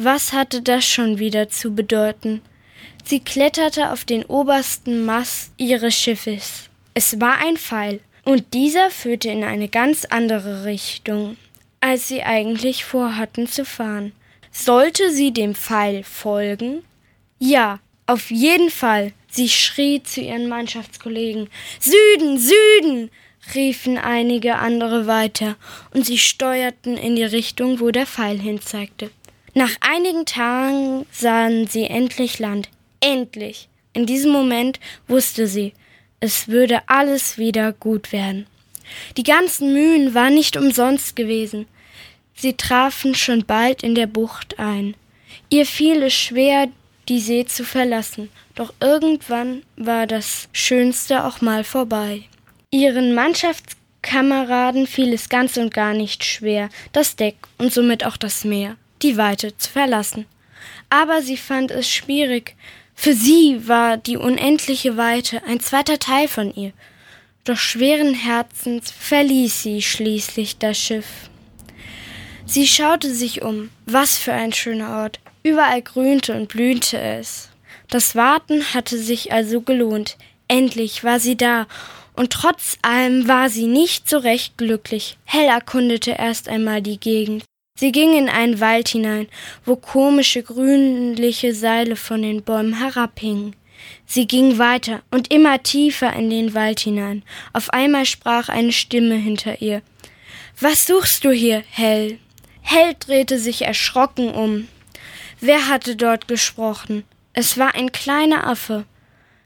[0.00, 2.40] Was hatte das schon wieder zu bedeuten?
[3.04, 6.70] Sie kletterte auf den obersten Mast ihres Schiffes.
[6.94, 11.36] Es war ein Pfeil, und dieser führte in eine ganz andere Richtung,
[11.80, 14.12] als sie eigentlich vorhatten zu fahren.
[14.52, 16.84] Sollte sie dem Pfeil folgen?
[17.40, 19.12] Ja, auf jeden Fall.
[19.28, 23.10] Sie schrie zu ihren Mannschaftskollegen Süden, Süden
[23.52, 25.56] riefen einige andere weiter,
[25.92, 29.10] und sie steuerten in die Richtung, wo der Pfeil hinzeigte.
[29.58, 32.68] Nach einigen Tagen sahen sie endlich Land.
[33.00, 33.68] Endlich.
[33.92, 35.72] In diesem Moment wusste sie,
[36.20, 38.46] es würde alles wieder gut werden.
[39.16, 41.66] Die ganzen Mühen waren nicht umsonst gewesen.
[42.36, 44.94] Sie trafen schon bald in der Bucht ein.
[45.50, 46.68] Ihr fiel es schwer,
[47.08, 52.22] die See zu verlassen, doch irgendwann war das Schönste auch mal vorbei.
[52.70, 58.44] Ihren Mannschaftskameraden fiel es ganz und gar nicht schwer, das Deck und somit auch das
[58.44, 60.26] Meer die Weite zu verlassen.
[60.90, 62.56] Aber sie fand es schwierig.
[62.94, 66.72] Für sie war die unendliche Weite ein zweiter Teil von ihr.
[67.44, 71.30] Doch schweren Herzens verließ sie schließlich das Schiff.
[72.44, 73.70] Sie schaute sich um.
[73.86, 75.20] Was für ein schöner Ort.
[75.42, 77.50] Überall grünte und blühte es.
[77.88, 80.16] Das Warten hatte sich also gelohnt.
[80.48, 81.66] Endlich war sie da,
[82.14, 85.16] und trotz allem war sie nicht so recht glücklich.
[85.24, 87.44] Hell erkundete erst einmal die Gegend.
[87.78, 89.28] Sie ging in einen Wald hinein,
[89.64, 93.54] wo komische grünliche Seile von den Bäumen herabhingen.
[94.04, 97.22] Sie ging weiter und immer tiefer in den Wald hinein.
[97.52, 99.82] Auf einmal sprach eine Stimme hinter ihr.
[100.58, 102.18] Was suchst du hier, Hell?
[102.62, 104.66] Hell drehte sich erschrocken um.
[105.40, 107.04] Wer hatte dort gesprochen?
[107.32, 108.86] Es war ein kleiner Affe.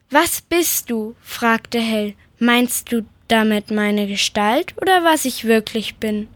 [0.08, 1.16] Was bist du?
[1.20, 2.14] fragte Hell.
[2.38, 6.28] Meinst du damit meine Gestalt oder was ich wirklich bin?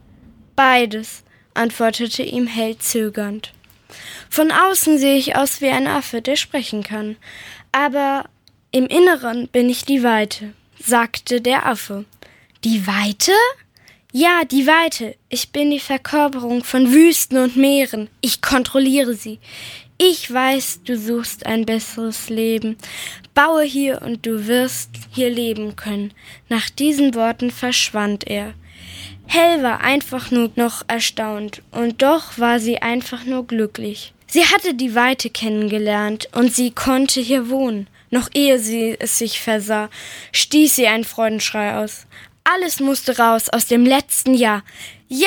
[0.56, 1.24] Beides
[1.56, 3.52] antwortete ihm Hell zögernd.
[4.30, 7.16] Von außen sehe ich aus wie ein Affe, der sprechen kann,
[7.72, 8.24] aber
[8.70, 12.04] im Inneren bin ich die Weite, sagte der Affe.
[12.64, 13.32] Die Weite?
[14.12, 15.14] Ja, die Weite.
[15.28, 18.08] Ich bin die Verkörperung von Wüsten und Meeren.
[18.20, 19.38] Ich kontrolliere sie.
[19.98, 22.76] Ich weiß, du suchst ein besseres Leben.
[23.34, 26.12] Baue hier und du wirst hier leben können.
[26.48, 28.54] Nach diesen Worten verschwand er.
[29.26, 34.14] Hell war einfach nur noch erstaunt, und doch war sie einfach nur glücklich.
[34.26, 37.88] Sie hatte die Weite kennengelernt, und sie konnte hier wohnen.
[38.10, 39.90] Noch ehe sie es sich versah,
[40.32, 42.06] stieß sie einen Freudenschrei aus.
[42.44, 44.62] Alles musste raus aus dem letzten Jahr.
[45.08, 45.26] Ja!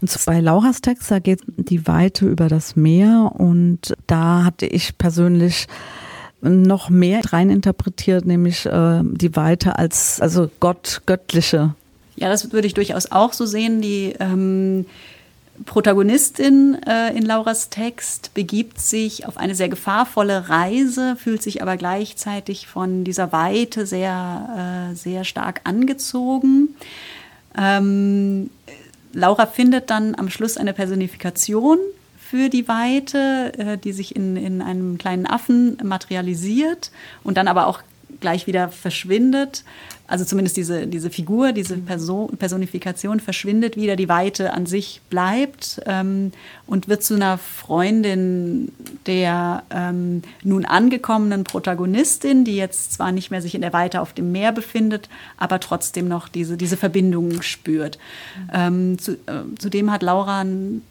[0.00, 4.96] Und bei Lauras Text, da geht die Weite über das Meer und da hatte ich
[4.96, 5.66] persönlich
[6.40, 11.74] noch mehr reininterpretiert, nämlich äh, die Weite als also Gott, göttliche.
[12.16, 13.80] Ja, das würde ich durchaus auch so sehen.
[13.80, 14.86] Die ähm,
[15.64, 21.76] Protagonistin äh, in Lauras Text begibt sich auf eine sehr gefahrvolle Reise, fühlt sich aber
[21.76, 26.76] gleichzeitig von dieser Weite sehr, äh, sehr stark angezogen.
[27.56, 28.50] Ähm,
[29.12, 31.78] Laura findet dann am Schluss eine Personifikation
[32.30, 36.90] für die Weite, äh, die sich in, in einem kleinen Affen materialisiert
[37.24, 37.80] und dann aber auch
[38.20, 39.64] gleich wieder verschwindet.
[40.06, 45.82] Also zumindest diese, diese Figur, diese Person, Personifikation verschwindet wieder, die Weite an sich bleibt
[45.84, 46.32] ähm,
[46.66, 48.72] und wird zu einer Freundin
[49.06, 54.14] der ähm, nun angekommenen Protagonistin, die jetzt zwar nicht mehr sich in der Weite auf
[54.14, 57.98] dem Meer befindet, aber trotzdem noch diese, diese Verbindung spürt.
[58.52, 60.82] Ähm, zu, äh, zudem hat Laura ein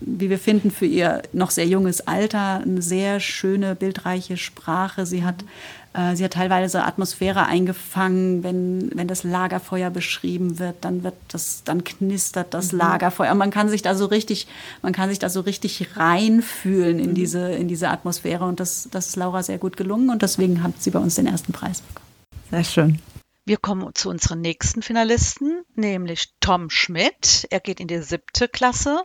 [0.00, 5.06] wie wir finden, für ihr noch sehr junges Alter eine sehr schöne, bildreiche Sprache.
[5.06, 5.44] Sie hat,
[5.92, 11.62] äh, sie hat teilweise Atmosphäre eingefangen, wenn, wenn das Lagerfeuer beschrieben wird, dann wird das,
[11.64, 12.78] dann knistert das mhm.
[12.78, 13.34] Lagerfeuer.
[13.34, 14.46] Man kann sich da so richtig,
[14.82, 17.14] man kann sich da so richtig reinfühlen in mhm.
[17.14, 20.82] diese, in diese Atmosphäre und das, das ist Laura sehr gut gelungen und deswegen hat
[20.82, 22.06] sie bei uns den ersten Preis bekommen.
[22.50, 22.98] Sehr schön.
[23.46, 27.46] Wir kommen zu unseren nächsten Finalisten, nämlich Tom Schmidt.
[27.50, 29.04] Er geht in die siebte Klasse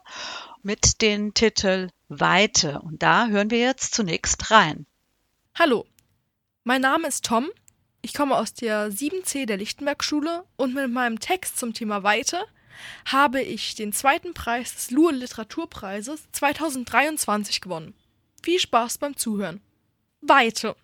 [0.62, 2.82] mit dem Titel Weite.
[2.82, 4.86] Und da hören wir jetzt zunächst rein.
[5.58, 5.86] Hallo,
[6.64, 7.50] mein Name ist Tom.
[8.02, 12.46] Ich komme aus der 7c der Lichtenberg-Schule und mit meinem Text zum Thema Weite
[13.06, 17.94] habe ich den zweiten Preis des Luhe Literaturpreises 2023 gewonnen.
[18.42, 19.62] Viel Spaß beim Zuhören.
[20.22, 20.76] Weite.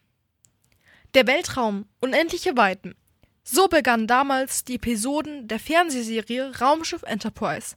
[1.13, 2.95] Der Weltraum, unendliche Weiten.
[3.43, 7.75] So begannen damals die Episoden der Fernsehserie Raumschiff Enterprise.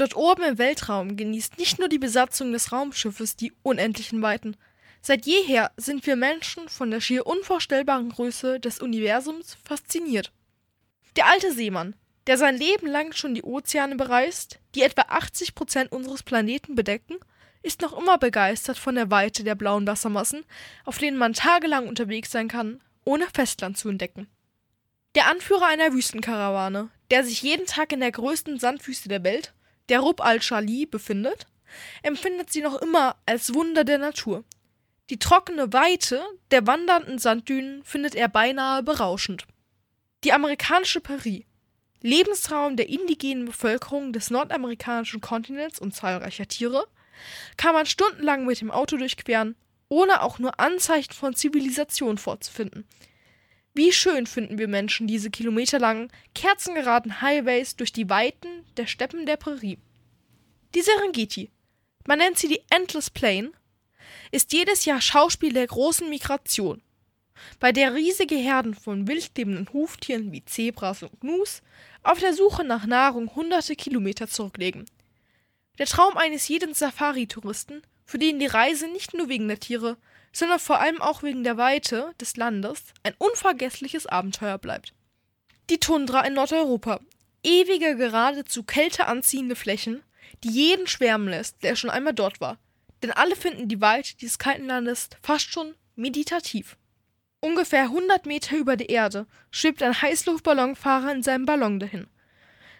[0.00, 4.56] Dort oben im Weltraum genießt nicht nur die Besatzung des Raumschiffes die unendlichen Weiten.
[5.02, 10.32] Seit jeher sind wir Menschen von der schier unvorstellbaren Größe des Universums fasziniert.
[11.16, 15.92] Der alte Seemann, der sein Leben lang schon die Ozeane bereist, die etwa 80 Prozent
[15.92, 17.18] unseres Planeten bedecken,
[17.62, 20.46] ist noch immer begeistert von der Weite der blauen Wassermassen,
[20.86, 24.28] auf denen man tagelang unterwegs sein kann, ohne Festland zu entdecken.
[25.14, 29.52] Der Anführer einer Wüstenkarawane, der sich jeden Tag in der größten Sandwüste der Welt,
[29.90, 31.46] der Rub al-Shali, befindet,
[32.02, 34.44] empfindet sie noch immer als Wunder der Natur.
[35.10, 39.46] Die trockene Weite der wandernden Sanddünen findet er beinahe berauschend.
[40.24, 41.44] Die amerikanische Paris,
[42.00, 46.86] Lebensraum der indigenen Bevölkerung des nordamerikanischen Kontinents und zahlreicher Tiere,
[47.56, 49.56] kann man stundenlang mit dem Auto durchqueren,
[49.88, 52.86] ohne auch nur Anzeichen von Zivilisation vorzufinden–
[53.74, 59.36] wie schön finden wir Menschen diese kilometerlangen, kerzengeraden Highways durch die Weiten der Steppen der
[59.36, 59.78] Prärie.
[60.74, 61.50] Die Serengeti,
[62.06, 63.52] man nennt sie die Endless Plain,
[64.32, 66.82] ist jedes Jahr Schauspiel der großen Migration,
[67.58, 71.62] bei der riesige Herden von wildlebenden Huftieren wie Zebras und Gnus
[72.02, 74.86] auf der Suche nach Nahrung hunderte Kilometer zurücklegen.
[75.78, 79.96] Der Traum eines jeden Safari-Touristen, für den die Reise nicht nur wegen der Tiere,
[80.32, 84.94] sondern vor allem auch wegen der Weite des Landes ein unvergessliches Abenteuer bleibt.
[85.70, 87.00] Die Tundra in Nordeuropa.
[87.42, 90.02] Ewige, geradezu kälteanziehende Flächen,
[90.44, 92.58] die jeden schwärmen lässt, der schon einmal dort war.
[93.02, 96.76] Denn alle finden die Weite dieses kalten Landes fast schon meditativ.
[97.40, 102.06] Ungefähr 100 Meter über der Erde schwebt ein Heißluftballonfahrer in seinem Ballon dahin.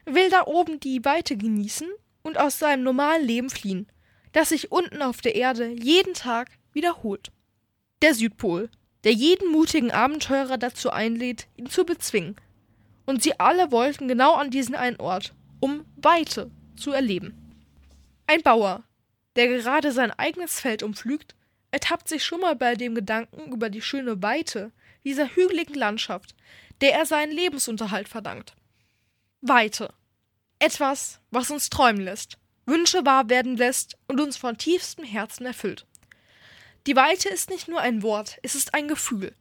[0.04, 1.88] Will da oben die Weite genießen
[2.22, 3.86] und aus seinem normalen Leben fliehen,
[4.32, 7.30] das sich unten auf der Erde jeden Tag wiederholt.
[8.02, 8.70] Der Südpol,
[9.04, 12.36] der jeden mutigen Abenteurer dazu einlädt, ihn zu bezwingen.
[13.04, 17.36] Und sie alle wollten genau an diesen einen Ort, um Weite zu erleben.
[18.26, 18.84] Ein Bauer,
[19.36, 21.34] der gerade sein eigenes Feld umpflügt,
[21.72, 24.72] ertappt sich schon mal bei dem Gedanken über die schöne Weite
[25.04, 26.34] dieser hügeligen Landschaft,
[26.80, 28.54] der er seinen Lebensunterhalt verdankt.
[29.40, 29.92] Weite.
[30.58, 35.86] Etwas, was uns träumen lässt, Wünsche wahr werden lässt und uns von tiefstem Herzen erfüllt.
[36.86, 39.34] Die Weite ist nicht nur ein Wort, es ist ein Gefühl.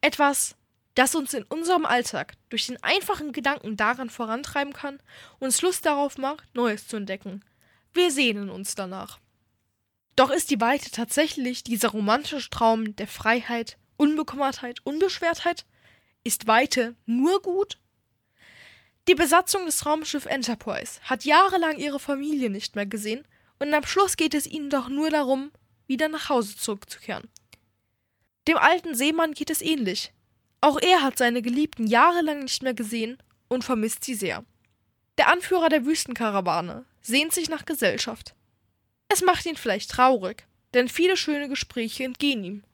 [0.00, 0.56] Etwas,
[0.94, 5.00] das uns in unserem Alltag durch den einfachen Gedanken daran vorantreiben kann,
[5.38, 7.44] uns Lust darauf macht, Neues zu entdecken.
[7.92, 9.18] Wir sehnen uns danach.
[10.16, 15.66] Doch ist die Weite tatsächlich dieser romantische Traum der Freiheit, Unbekümmertheit, Unbeschwertheit?
[16.22, 17.78] Ist Weite nur gut?
[19.06, 23.26] Die Besatzung des Raumschiffs Enterprise hat jahrelang ihre Familie nicht mehr gesehen
[23.58, 25.50] und am Schluss geht es ihnen doch nur darum,
[25.86, 27.28] wieder nach Hause zurückzukehren.
[28.46, 30.12] Dem alten Seemann geht es ähnlich.
[30.60, 33.18] Auch er hat seine Geliebten jahrelang nicht mehr gesehen
[33.48, 34.44] und vermisst sie sehr.
[35.18, 38.34] Der Anführer der Wüstenkarawane sehnt sich nach Gesellschaft.
[39.08, 42.64] Es macht ihn vielleicht traurig, denn viele schöne Gespräche entgehen ihm.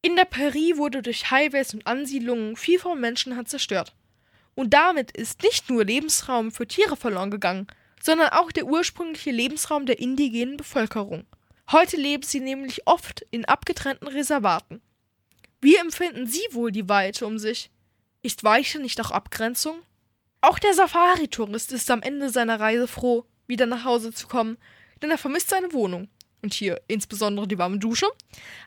[0.00, 3.94] In der Prärie wurde durch Highways und Ansiedlungen viel vom Menschenhand zerstört.
[4.54, 7.66] Und damit ist nicht nur Lebensraum für Tiere verloren gegangen,
[8.00, 11.24] sondern auch der ursprüngliche Lebensraum der indigenen Bevölkerung.
[11.72, 14.82] Heute leben sie nämlich oft in abgetrennten Reservaten.
[15.62, 17.70] Wie empfinden Sie wohl die Weite um sich?
[18.20, 19.78] Ist Weite nicht auch Abgrenzung?
[20.42, 24.58] Auch der Safari-Tourist ist am Ende seiner Reise froh, wieder nach Hause zu kommen,
[25.00, 26.10] denn er vermisst seine Wohnung.
[26.42, 28.08] Und hier insbesondere die warme Dusche,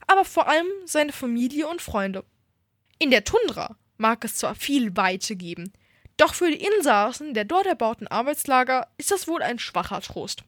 [0.08, 2.24] aber vor allem seine Familie und Freunde.
[2.98, 5.74] In der Tundra mag es zwar viel Weite geben,
[6.18, 10.44] doch für die Insassen der dort erbauten Arbeitslager ist das wohl ein schwacher Trost.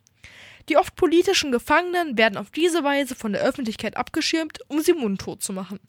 [0.69, 5.41] Die oft politischen Gefangenen werden auf diese Weise von der Öffentlichkeit abgeschirmt, um sie mundtot
[5.41, 5.79] zu machen.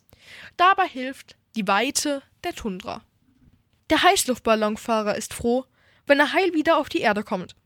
[0.56, 3.02] Dabei hilft die Weite der Tundra.
[3.90, 5.64] Der Heißluftballonfahrer ist froh,
[6.06, 7.56] wenn er heil wieder auf die Erde kommt.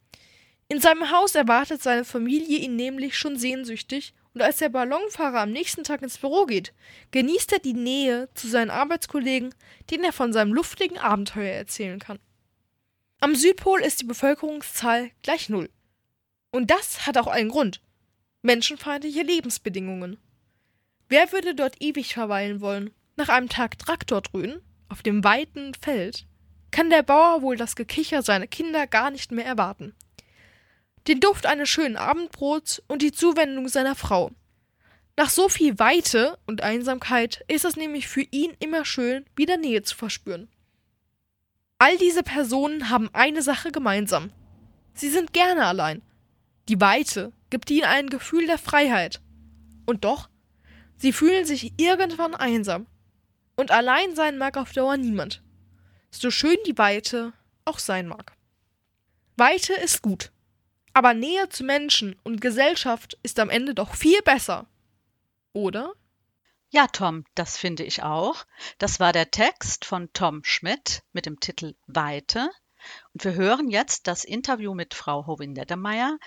[0.69, 5.51] In seinem Haus erwartet seine Familie ihn nämlich schon sehnsüchtig, und als der Ballonfahrer am
[5.51, 6.73] nächsten Tag ins Büro geht,
[7.11, 9.55] genießt er die Nähe zu seinen Arbeitskollegen,
[9.91, 12.19] denen er von seinem luftigen Abenteuer erzählen kann.
[13.21, 15.69] Am Südpol ist die Bevölkerungszahl gleich null.
[16.53, 17.81] Und das hat auch einen Grund.
[18.43, 20.19] Menschenfeindliche Lebensbedingungen.
[21.09, 22.91] Wer würde dort ewig verweilen wollen?
[23.17, 26.27] Nach einem Tag Traktor drüben, auf dem weiten Feld,
[26.71, 29.95] kann der Bauer wohl das Gekicher seiner Kinder gar nicht mehr erwarten
[31.09, 34.31] den Duft eines schönen Abendbrots und die Zuwendung seiner Frau.
[35.17, 39.83] Nach so viel Weite und Einsamkeit ist es nämlich für ihn immer schön, wieder Nähe
[39.83, 40.49] zu verspüren.
[41.79, 44.31] All diese Personen haben eine Sache gemeinsam.
[44.95, 46.03] Sie sind gerne allein.
[46.69, 49.21] Die Weite gibt ihnen ein Gefühl der Freiheit.
[49.87, 50.29] Und doch,
[50.97, 52.87] sie fühlen sich irgendwann einsam.
[53.57, 55.43] Und allein sein mag auf Dauer niemand.
[56.11, 57.33] So schön die Weite
[57.65, 58.37] auch sein mag.
[59.37, 60.31] Weite ist gut.
[60.95, 64.67] Aber Nähe zu Menschen und Gesellschaft ist am Ende doch viel besser.
[65.53, 65.93] Oder?
[66.71, 68.45] Ja, Tom, das finde ich auch.
[68.79, 72.51] Das war der Text von Tom Schmidt mit dem Titel Weite.
[73.13, 76.19] Und wir hören jetzt das Interview mit Frau Hovin-Neddermeier,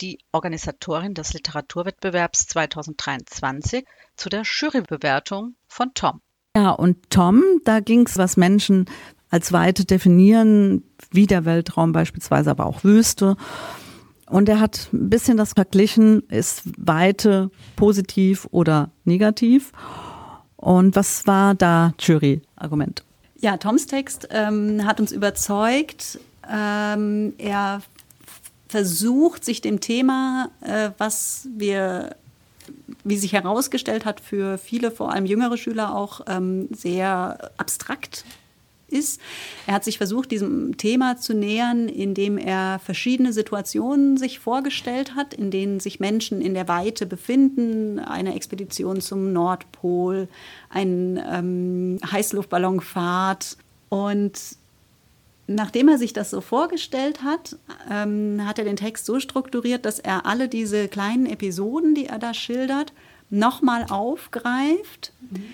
[0.00, 3.84] die Organisatorin des Literaturwettbewerbs 2023,
[4.16, 6.20] zu der Jurybewertung von Tom.
[6.56, 8.86] Ja, und Tom, da ging es, was Menschen
[9.28, 13.36] als Weite definieren, wie der Weltraum beispielsweise, aber auch Wüste.
[14.28, 19.72] Und er hat ein bisschen das verglichen, ist Weite positiv oder negativ.
[20.56, 23.05] Und was war da Jury-Argument?
[23.40, 26.18] Ja, Toms Text ähm, hat uns überzeugt.
[26.50, 27.82] Ähm, er
[28.68, 32.16] versucht, sich dem Thema, äh, was wir,
[33.04, 38.24] wie sich herausgestellt hat, für viele, vor allem jüngere Schüler auch ähm, sehr abstrakt
[38.88, 39.20] ist.
[39.66, 45.34] Er hat sich versucht, diesem Thema zu nähern, indem er verschiedene Situationen sich vorgestellt hat,
[45.34, 47.98] in denen sich Menschen in der Weite befinden.
[47.98, 50.28] Eine Expedition zum Nordpol,
[50.70, 53.56] ein ähm, Heißluftballonfahrt.
[53.88, 54.38] Und
[55.46, 57.56] nachdem er sich das so vorgestellt hat,
[57.90, 62.18] ähm, hat er den Text so strukturiert, dass er alle diese kleinen Episoden, die er
[62.18, 62.92] da schildert,
[63.30, 65.12] nochmal aufgreift.
[65.30, 65.44] Mhm.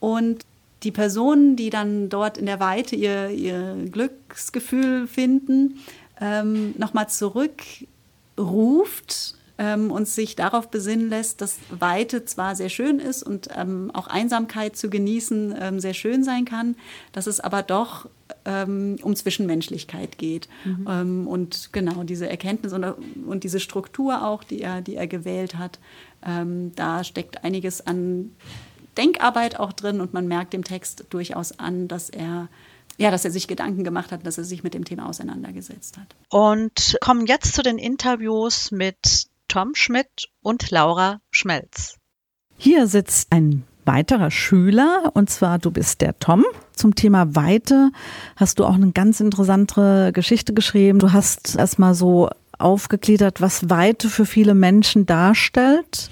[0.00, 0.46] Und
[0.82, 5.78] die Personen, die dann dort in der Weite ihr, ihr Glücksgefühl finden,
[6.20, 7.86] ähm, nochmal zurückruft
[9.58, 14.06] ähm, und sich darauf besinnen lässt, dass Weite zwar sehr schön ist und ähm, auch
[14.06, 16.76] Einsamkeit zu genießen ähm, sehr schön sein kann,
[17.12, 18.08] dass es aber doch
[18.46, 20.48] ähm, um Zwischenmenschlichkeit geht.
[20.64, 20.86] Mhm.
[20.88, 22.84] Ähm, und genau diese Erkenntnis und,
[23.26, 25.78] und, diese Struktur auch, die er, die er gewählt hat,
[26.22, 28.32] da steckt einiges an
[29.00, 32.48] Denkarbeit auch drin und man merkt dem Text durchaus an, dass er
[32.98, 36.14] ja, dass er sich Gedanken gemacht hat, dass er sich mit dem Thema auseinandergesetzt hat.
[36.28, 41.96] Und kommen jetzt zu den Interviews mit Tom Schmidt und Laura Schmelz.
[42.58, 46.44] Hier sitzt ein weiterer Schüler und zwar du bist der Tom.
[46.74, 47.90] Zum Thema Weite
[48.36, 50.98] hast du auch eine ganz interessante Geschichte geschrieben.
[50.98, 52.28] Du hast erstmal so
[52.58, 56.10] aufgegliedert, was Weite für viele Menschen darstellt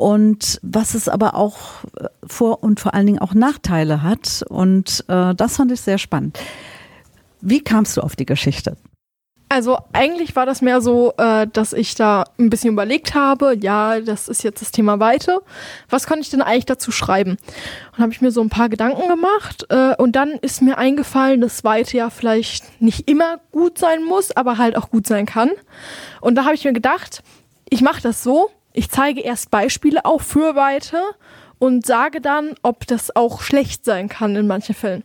[0.00, 4.42] und was es aber auch äh, vor und vor allen Dingen auch Nachteile hat.
[4.48, 6.38] Und äh, das fand ich sehr spannend.
[7.42, 8.78] Wie kamst du auf die Geschichte?
[9.50, 14.00] Also eigentlich war das mehr so, äh, dass ich da ein bisschen überlegt habe, ja,
[14.00, 15.40] das ist jetzt das Thema Weite.
[15.90, 17.36] Was kann ich denn eigentlich dazu schreiben?
[17.92, 21.42] Und habe ich mir so ein paar Gedanken gemacht äh, und dann ist mir eingefallen,
[21.42, 25.50] dass Weite ja vielleicht nicht immer gut sein muss, aber halt auch gut sein kann.
[26.22, 27.22] Und da habe ich mir gedacht,
[27.68, 31.00] ich mache das so, ich zeige erst Beispiele auch für Weite
[31.58, 35.04] und sage dann, ob das auch schlecht sein kann in manchen Fällen.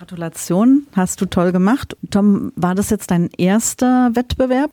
[0.00, 1.94] Gratulation, hast du toll gemacht.
[2.10, 4.70] Tom, war das jetzt dein erster Wettbewerb?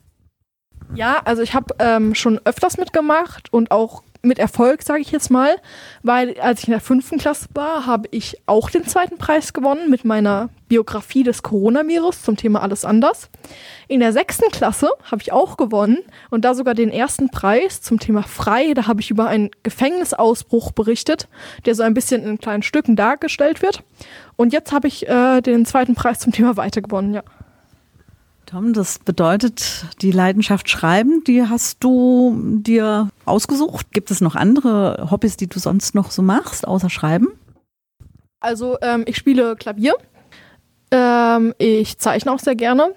[0.95, 5.29] Ja, also ich habe ähm, schon öfters mitgemacht und auch mit Erfolg, sage ich jetzt
[5.29, 5.55] mal,
[6.03, 9.89] weil als ich in der fünften Klasse war, habe ich auch den zweiten Preis gewonnen
[9.89, 13.29] mit meiner Biografie des Coronavirus zum Thema Alles anders.
[13.87, 15.99] In der sechsten Klasse habe ich auch gewonnen
[16.29, 18.73] und da sogar den ersten Preis zum Thema Frei.
[18.73, 21.27] Da habe ich über einen Gefängnisausbruch berichtet,
[21.65, 23.83] der so ein bisschen in kleinen Stücken dargestellt wird.
[24.35, 27.23] Und jetzt habe ich äh, den zweiten Preis zum Thema Weiter gewonnen, ja.
[28.47, 33.91] Tom, das bedeutet, die Leidenschaft Schreiben, die hast du dir ausgesucht.
[33.91, 37.27] Gibt es noch andere Hobbys, die du sonst noch so machst, außer Schreiben?
[38.39, 39.95] also ähm, ich spiele Klavier.
[40.91, 42.93] Ähm, ich zeichne auch sehr gerne.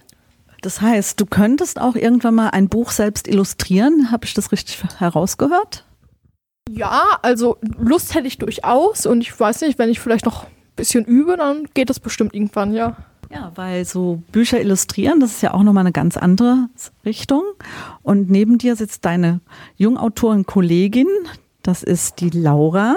[0.63, 4.11] Das heißt, du könntest auch irgendwann mal ein Buch selbst illustrieren.
[4.11, 5.85] Habe ich das richtig herausgehört?
[6.69, 10.51] Ja, also Lust hätte ich durchaus und ich weiß nicht, wenn ich vielleicht noch ein
[10.77, 12.97] bisschen übe, dann geht das bestimmt irgendwann, ja.
[13.33, 16.69] Ja, weil so Bücher illustrieren, das ist ja auch nochmal eine ganz andere
[17.05, 17.45] Richtung.
[18.03, 19.41] Und neben dir sitzt deine
[19.77, 21.07] Jungautorin-Kollegin,
[21.63, 22.97] das ist die Laura.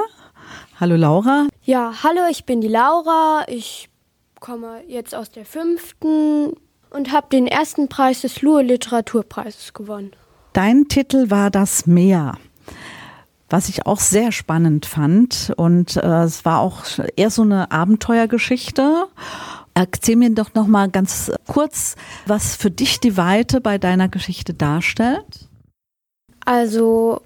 [0.79, 1.47] Hallo Laura.
[1.63, 3.45] Ja, hallo, ich bin die Laura.
[3.47, 3.89] Ich
[4.39, 6.53] komme jetzt aus der fünften
[6.89, 10.11] und habe den ersten Preis des Luhe Literaturpreises gewonnen.
[10.53, 12.37] Dein Titel war Das Meer
[13.53, 15.53] was ich auch sehr spannend fand.
[15.55, 19.05] Und äh, es war auch eher so eine Abenteuergeschichte.
[19.73, 21.95] Erzähl mir doch noch mal ganz kurz,
[22.27, 25.49] was für dich die Weite bei deiner Geschichte darstellt.
[26.45, 27.21] Also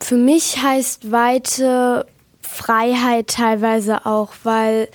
[0.00, 2.06] für mich heißt Weite
[2.40, 4.88] Freiheit teilweise auch, weil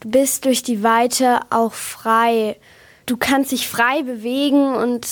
[0.00, 2.56] du bist durch die Weite auch frei.
[3.06, 5.06] Du kannst dich frei bewegen und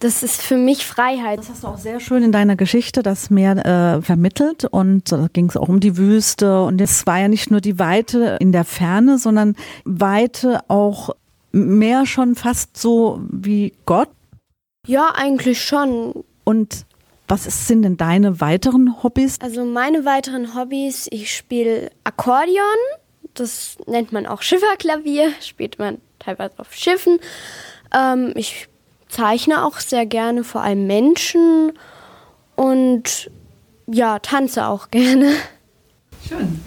[0.00, 1.40] das ist für mich Freiheit.
[1.40, 3.56] Das hast du auch sehr schön in deiner Geschichte das Meer
[3.98, 7.50] äh, vermittelt und da ging es auch um die Wüste und es war ja nicht
[7.50, 11.10] nur die Weite in der Ferne, sondern Weite auch
[11.52, 14.10] mehr schon fast so wie Gott.
[14.86, 16.24] Ja, eigentlich schon.
[16.44, 16.86] Und
[17.26, 19.38] was sind denn deine weiteren Hobbys?
[19.40, 22.64] Also meine weiteren Hobbys, ich spiele Akkordeon,
[23.34, 27.18] das nennt man auch Schifferklavier, spielt man teilweise auf Schiffen.
[27.94, 28.68] Ähm, ich
[29.08, 31.72] zeichne auch sehr gerne, vor allem Menschen
[32.56, 33.30] und
[33.86, 35.32] ja, tanze auch gerne.
[36.26, 36.60] Schön.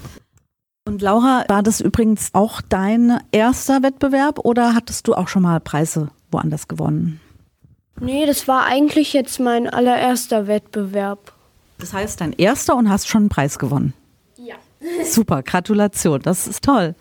[0.86, 5.60] Und Laura, war das übrigens auch dein erster Wettbewerb oder hattest du auch schon mal
[5.60, 7.22] Preise woanders gewonnen?
[8.00, 11.34] Nee, das war eigentlich jetzt mein allererster Wettbewerb.
[11.78, 13.94] Das heißt, dein erster und hast schon einen Preis gewonnen?
[14.38, 14.56] Ja.
[15.06, 16.96] Super, Gratulation, das ist toll.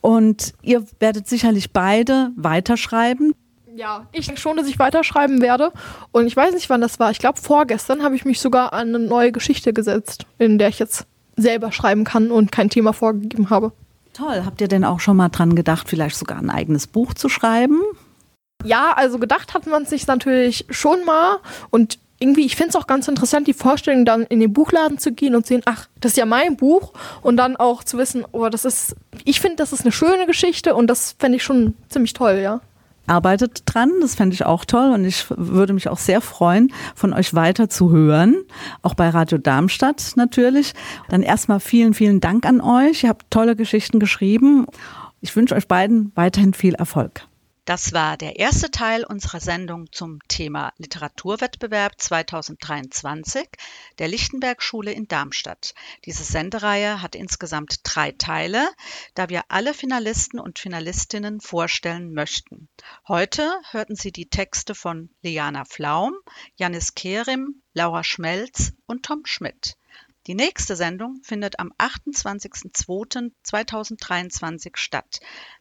[0.00, 3.34] Und ihr werdet sicherlich beide weiterschreiben.
[3.76, 5.72] Ja, ich denke schon, dass ich weiterschreiben werde.
[6.12, 7.10] Und ich weiß nicht, wann das war.
[7.10, 10.78] Ich glaube, vorgestern habe ich mich sogar an eine neue Geschichte gesetzt, in der ich
[10.78, 11.06] jetzt
[11.36, 13.72] selber schreiben kann und kein Thema vorgegeben habe.
[14.12, 14.42] Toll.
[14.44, 17.80] Habt ihr denn auch schon mal dran gedacht, vielleicht sogar ein eigenes Buch zu schreiben?
[18.62, 21.38] Ja, also gedacht hat man sich natürlich schon mal.
[21.70, 25.10] Und irgendwie, ich finde es auch ganz interessant, die Vorstellung, dann in den Buchladen zu
[25.10, 26.92] gehen und sehen, ach, das ist ja mein Buch.
[27.22, 28.94] Und dann auch zu wissen, oh, das ist,
[29.24, 32.60] ich finde, das ist eine schöne Geschichte und das fände ich schon ziemlich toll, ja
[33.06, 33.90] arbeitet dran.
[34.00, 37.68] Das fände ich auch toll und ich würde mich auch sehr freuen, von euch weiter
[37.68, 38.36] zu hören.
[38.82, 40.74] Auch bei Radio Darmstadt natürlich.
[41.08, 43.04] Dann erstmal vielen, vielen Dank an euch.
[43.04, 44.66] Ihr habt tolle Geschichten geschrieben.
[45.20, 47.26] Ich wünsche euch beiden weiterhin viel Erfolg.
[47.66, 53.48] Das war der erste Teil unserer Sendung zum Thema Literaturwettbewerb 2023
[53.98, 55.72] der Lichtenberg-Schule in Darmstadt.
[56.04, 58.68] Diese Sendereihe hat insgesamt drei Teile,
[59.14, 62.68] da wir alle Finalisten und Finalistinnen vorstellen möchten.
[63.08, 66.12] Heute hörten Sie die Texte von Liana Flaum,
[66.56, 69.78] Janis Kerim, Laura Schmelz und Tom Schmidt.
[70.26, 75.20] Die nächste Sendung findet am 28.02.2023 statt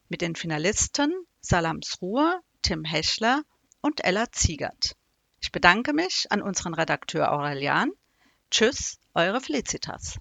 [0.10, 1.14] mit den Finalisten
[1.46, 3.44] Salams Ruhr, Tim Heschler
[3.82, 4.96] und Ella Ziegert.
[5.42, 7.92] Ich bedanke mich an unseren Redakteur Aurelian.
[8.50, 10.20] Tschüss, eure Felicitas.